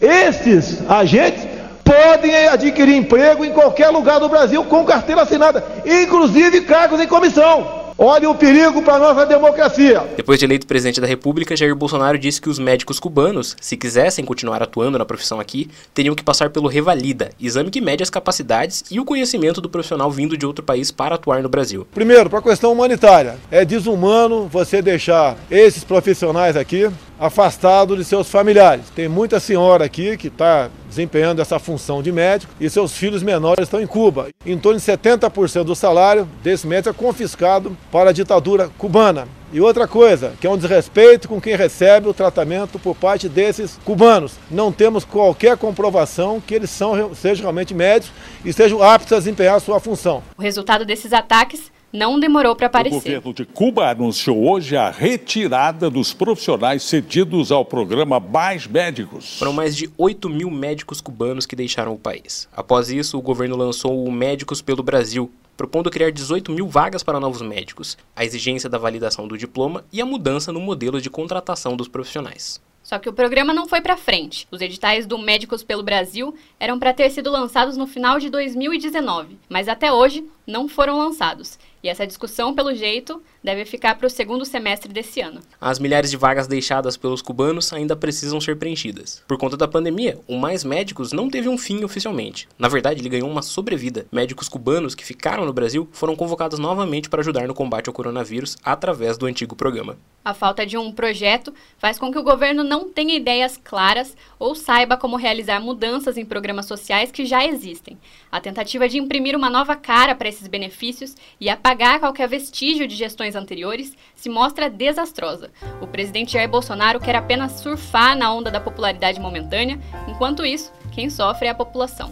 esses 0.01 0.79
agentes 0.89 1.47
podem 1.83 2.47
adquirir 2.47 2.95
emprego 2.95 3.45
em 3.45 3.51
qualquer 3.51 3.89
lugar 3.89 4.19
do 4.19 4.27
Brasil 4.27 4.63
com 4.65 4.83
carteira 4.83 5.21
assinada, 5.21 5.63
inclusive 5.85 6.61
cargos 6.61 6.99
em 6.99 7.07
comissão. 7.07 7.78
Olha 8.01 8.29
o 8.29 8.35
perigo 8.35 8.81
para 8.81 8.93
a 8.93 8.99
nossa 8.99 9.25
democracia. 9.25 10.01
Depois 10.15 10.39
de 10.39 10.45
eleito 10.45 10.65
presidente 10.65 11.01
da 11.01 11.05
República, 11.05 11.53
Jair 11.53 11.75
Bolsonaro 11.75 12.17
disse 12.17 12.41
que 12.41 12.47
os 12.47 12.57
médicos 12.57 12.97
cubanos, 12.97 13.57
se 13.59 13.75
quisessem 13.75 14.23
continuar 14.23 14.63
atuando 14.63 14.97
na 14.97 15.03
profissão 15.03 15.37
aqui, 15.37 15.69
teriam 15.93 16.15
que 16.15 16.23
passar 16.23 16.49
pelo 16.49 16.69
Revalida, 16.69 17.31
exame 17.37 17.69
que 17.69 17.81
mede 17.81 18.01
as 18.01 18.09
capacidades 18.09 18.85
e 18.89 19.01
o 19.01 19.05
conhecimento 19.05 19.59
do 19.59 19.69
profissional 19.69 20.09
vindo 20.09 20.37
de 20.37 20.45
outro 20.45 20.63
país 20.63 20.91
para 20.91 21.15
atuar 21.15 21.43
no 21.43 21.49
Brasil. 21.49 21.85
Primeiro, 21.93 22.29
para 22.29 22.39
a 22.39 22.41
questão 22.41 22.71
humanitária. 22.71 23.35
É 23.51 23.65
desumano 23.65 24.47
você 24.47 24.81
deixar 24.81 25.35
esses 25.51 25.83
profissionais 25.83 26.55
aqui 26.55 26.89
afastados 27.19 27.97
de 27.97 28.05
seus 28.05 28.29
familiares. 28.29 28.85
Tem 28.95 29.09
muita 29.09 29.41
senhora 29.41 29.83
aqui 29.83 30.15
que 30.15 30.27
está 30.29 30.69
desempenhando 30.89 31.41
essa 31.41 31.59
função 31.59 32.01
de 32.01 32.11
médico 32.11 32.53
e 32.59 32.69
seus 32.69 32.91
filhos 32.93 33.23
menores 33.23 33.63
estão 33.63 33.79
em 33.79 33.87
Cuba. 33.87 34.29
Em 34.45 34.57
torno 34.57 34.79
de 34.79 34.85
70% 34.85 35.63
do 35.63 35.75
salário 35.75 36.27
desse 36.43 36.67
médico 36.67 36.89
é 36.89 36.93
confiscado 36.93 37.77
para 37.91 38.09
a 38.09 38.13
ditadura 38.13 38.69
cubana. 38.77 39.27
E 39.51 39.59
outra 39.59 39.87
coisa, 39.87 40.33
que 40.39 40.45
é 40.45 40.49
um 40.49 40.57
desrespeito 40.57 41.27
com 41.27 41.41
quem 41.41 41.55
recebe 41.55 42.07
o 42.07 42.13
tratamento 42.13 42.77
por 42.77 42.95
parte 42.95 43.27
desses 43.27 43.79
cubanos. 43.83 44.33
Não 44.49 44.71
temos 44.71 45.03
qualquer 45.03 45.57
comprovação 45.57 46.39
que 46.39 46.53
eles 46.53 46.69
são, 46.69 47.15
sejam 47.15 47.43
realmente 47.43 47.73
médicos 47.73 48.13
e 48.45 48.53
sejam 48.53 48.83
aptos 48.83 49.11
a 49.13 49.17
desempenhar 49.17 49.55
a 49.55 49.59
sua 49.59 49.79
função. 49.79 50.21
O 50.37 50.41
resultado 50.41 50.85
desses 50.85 51.13
ataques 51.13 51.71
não 51.91 52.19
demorou 52.19 52.55
para 52.55 52.67
aparecer. 52.67 52.95
O 52.95 53.01
governo 53.01 53.33
de 53.33 53.45
Cuba 53.45 53.89
anunciou 53.89 54.49
hoje 54.49 54.75
a 54.75 54.89
retirada 54.89 55.89
dos 55.89 56.13
profissionais 56.13 56.83
cedidos 56.83 57.51
ao 57.51 57.65
programa 57.65 58.19
Mais 58.19 58.67
Médicos. 58.67 59.37
Foram 59.39 59.53
mais 59.53 59.75
de 59.75 59.89
8 59.97 60.29
mil 60.29 60.49
médicos 60.49 61.01
cubanos 61.01 61.45
que 61.45 61.55
deixaram 61.55 61.93
o 61.93 61.99
país. 61.99 62.47
Após 62.55 62.89
isso, 62.89 63.17
o 63.17 63.21
governo 63.21 63.55
lançou 63.55 64.03
o 64.03 64.11
Médicos 64.11 64.61
pelo 64.61 64.83
Brasil, 64.83 65.31
propondo 65.57 65.89
criar 65.89 66.11
18 66.11 66.51
mil 66.51 66.67
vagas 66.67 67.03
para 67.03 67.19
novos 67.19 67.41
médicos, 67.41 67.97
a 68.15 68.23
exigência 68.23 68.69
da 68.69 68.77
validação 68.77 69.27
do 69.27 69.37
diploma 69.37 69.83
e 69.91 70.01
a 70.01 70.05
mudança 70.05 70.51
no 70.51 70.59
modelo 70.59 71.01
de 71.01 71.09
contratação 71.09 71.75
dos 71.75 71.87
profissionais. 71.87 72.61
Só 72.89 72.97
que 72.97 73.07
o 73.07 73.13
programa 73.13 73.53
não 73.53 73.67
foi 73.67 73.81
para 73.81 73.95
frente. 73.95 74.47
Os 74.49 74.61
editais 74.61 75.05
do 75.05 75.17
Médicos 75.19 75.61
pelo 75.61 75.83
Brasil 75.83 76.33
eram 76.59 76.79
para 76.79 76.91
ter 76.91 77.11
sido 77.11 77.29
lançados 77.29 77.77
no 77.77 77.85
final 77.85 78.19
de 78.19 78.31
2019, 78.31 79.37
mas 79.47 79.67
até 79.67 79.93
hoje 79.93 80.25
não 80.49 80.67
foram 80.67 80.97
lançados. 80.97 81.57
E 81.81 81.87
essa 81.87 82.05
discussão, 82.05 82.53
pelo 82.53 82.75
jeito, 82.75 83.23
deve 83.41 83.63
ficar 83.63 83.95
para 83.95 84.07
o 84.07 84.09
segundo 84.09 84.43
semestre 84.43 84.91
desse 84.91 85.21
ano. 85.21 85.39
As 85.61 85.79
milhares 85.79 86.11
de 86.11 86.17
vagas 86.17 86.45
deixadas 86.45 86.97
pelos 86.97 87.21
cubanos 87.21 87.71
ainda 87.71 87.95
precisam 87.95 88.41
ser 88.41 88.57
preenchidas. 88.57 89.23
Por 89.25 89.37
conta 89.37 89.55
da 89.55 89.67
pandemia, 89.67 90.19
o 90.27 90.37
Mais 90.37 90.65
Médicos 90.65 91.13
não 91.13 91.29
teve 91.29 91.47
um 91.47 91.57
fim 91.57 91.83
oficialmente. 91.85 92.49
Na 92.57 92.67
verdade, 92.67 92.99
ele 92.99 93.07
ganhou 93.07 93.29
uma 93.29 93.41
sobrevida. 93.41 94.05
Médicos 94.11 94.49
cubanos 94.49 94.93
que 94.93 95.05
ficaram 95.05 95.45
no 95.45 95.53
Brasil 95.53 95.87
foram 95.93 96.17
convocados 96.17 96.59
novamente 96.59 97.09
para 97.09 97.21
ajudar 97.21 97.47
no 97.47 97.53
combate 97.53 97.87
ao 97.87 97.93
coronavírus 97.93 98.57
através 98.61 99.17
do 99.17 99.25
antigo 99.25 99.55
programa. 99.55 99.97
A 100.23 100.33
falta 100.33 100.65
de 100.65 100.77
um 100.77 100.91
projeto 100.91 101.53
faz 101.77 101.97
com 101.97 102.11
que 102.11 102.19
o 102.19 102.23
governo 102.23 102.61
não 102.61 102.89
tenha 102.89 103.15
ideias 103.15 103.55
claras 103.55 104.17
ou 104.37 104.53
saiba 104.53 104.97
como 104.97 105.15
realizar 105.15 105.61
mudanças 105.61 106.17
em 106.17 106.25
programas 106.25 106.65
sociais 106.65 107.09
que 107.09 107.25
já 107.25 107.45
existem. 107.45 107.97
A 108.29 108.41
tentativa 108.41 108.87
de 108.89 108.97
imprimir 108.97 109.35
uma 109.35 109.49
nova 109.49 109.77
cara 109.77 110.13
para 110.13 110.27
esses 110.39 110.47
benefícios 110.47 111.15
e 111.39 111.49
apagar 111.49 111.99
qualquer 111.99 112.27
vestígio 112.27 112.87
de 112.87 112.95
gestões 112.95 113.35
anteriores 113.35 113.95
se 114.15 114.29
mostra 114.29 114.69
desastrosa. 114.69 115.51
O 115.81 115.87
presidente 115.87 116.33
Jair 116.33 116.49
Bolsonaro 116.49 116.99
quer 116.99 117.15
apenas 117.15 117.59
surfar 117.59 118.17
na 118.17 118.33
onda 118.33 118.49
da 118.49 118.59
popularidade 118.59 119.19
momentânea, 119.19 119.79
enquanto 120.07 120.45
isso, 120.45 120.71
quem 120.91 121.09
sofre 121.09 121.47
é 121.47 121.51
a 121.51 121.55
população. 121.55 122.09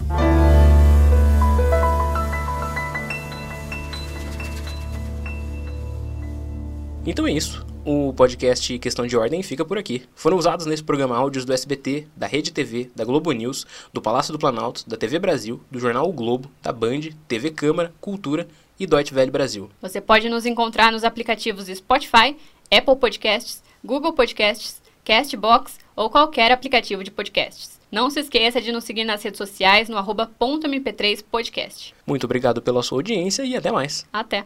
Então 7.05 7.25
é 7.25 7.31
isso. 7.31 7.66
O 7.89 8.11
podcast 8.11 8.77
Questão 8.79 9.07
de 9.07 9.15
Ordem 9.15 9.41
fica 9.41 9.63
por 9.63 9.77
aqui. 9.77 10.03
Foram 10.13 10.35
usados 10.35 10.65
nesse 10.65 10.83
programa 10.83 11.15
áudios 11.15 11.45
do 11.45 11.53
SBT, 11.53 12.05
da 12.17 12.27
Rede 12.27 12.51
TV, 12.51 12.91
da 12.93 13.05
Globo 13.05 13.31
News, 13.31 13.65
do 13.93 14.01
Palácio 14.01 14.33
do 14.33 14.37
Planalto, 14.37 14.83
da 14.85 14.97
TV 14.97 15.17
Brasil, 15.17 15.61
do 15.71 15.79
Jornal 15.79 16.09
O 16.09 16.11
Globo, 16.11 16.51
da 16.61 16.73
Band, 16.73 17.11
TV 17.29 17.49
Câmara, 17.49 17.93
Cultura 18.01 18.45
e 18.77 18.85
Deutsche 18.85 19.15
Welle 19.15 19.31
Brasil. 19.31 19.69
Você 19.81 20.01
pode 20.01 20.27
nos 20.27 20.45
encontrar 20.45 20.91
nos 20.91 21.05
aplicativos 21.05 21.67
Spotify, 21.67 22.35
Apple 22.69 22.97
Podcasts, 22.97 23.63
Google 23.81 24.11
Podcasts, 24.11 24.81
Castbox 25.05 25.79
ou 25.95 26.09
qualquer 26.09 26.51
aplicativo 26.51 27.05
de 27.05 27.09
podcasts. 27.09 27.79
Não 27.89 28.09
se 28.09 28.19
esqueça 28.19 28.59
de 28.59 28.73
nos 28.73 28.83
seguir 28.83 29.05
nas 29.05 29.23
redes 29.23 29.37
sociais 29.37 29.87
no 29.87 29.95
arroba 29.95 30.29
.mp3podcast. 30.37 31.93
Muito 32.05 32.25
obrigado 32.25 32.61
pela 32.61 32.83
sua 32.83 32.97
audiência 32.97 33.43
e 33.43 33.55
até 33.55 33.71
mais. 33.71 34.05
Até! 34.11 34.45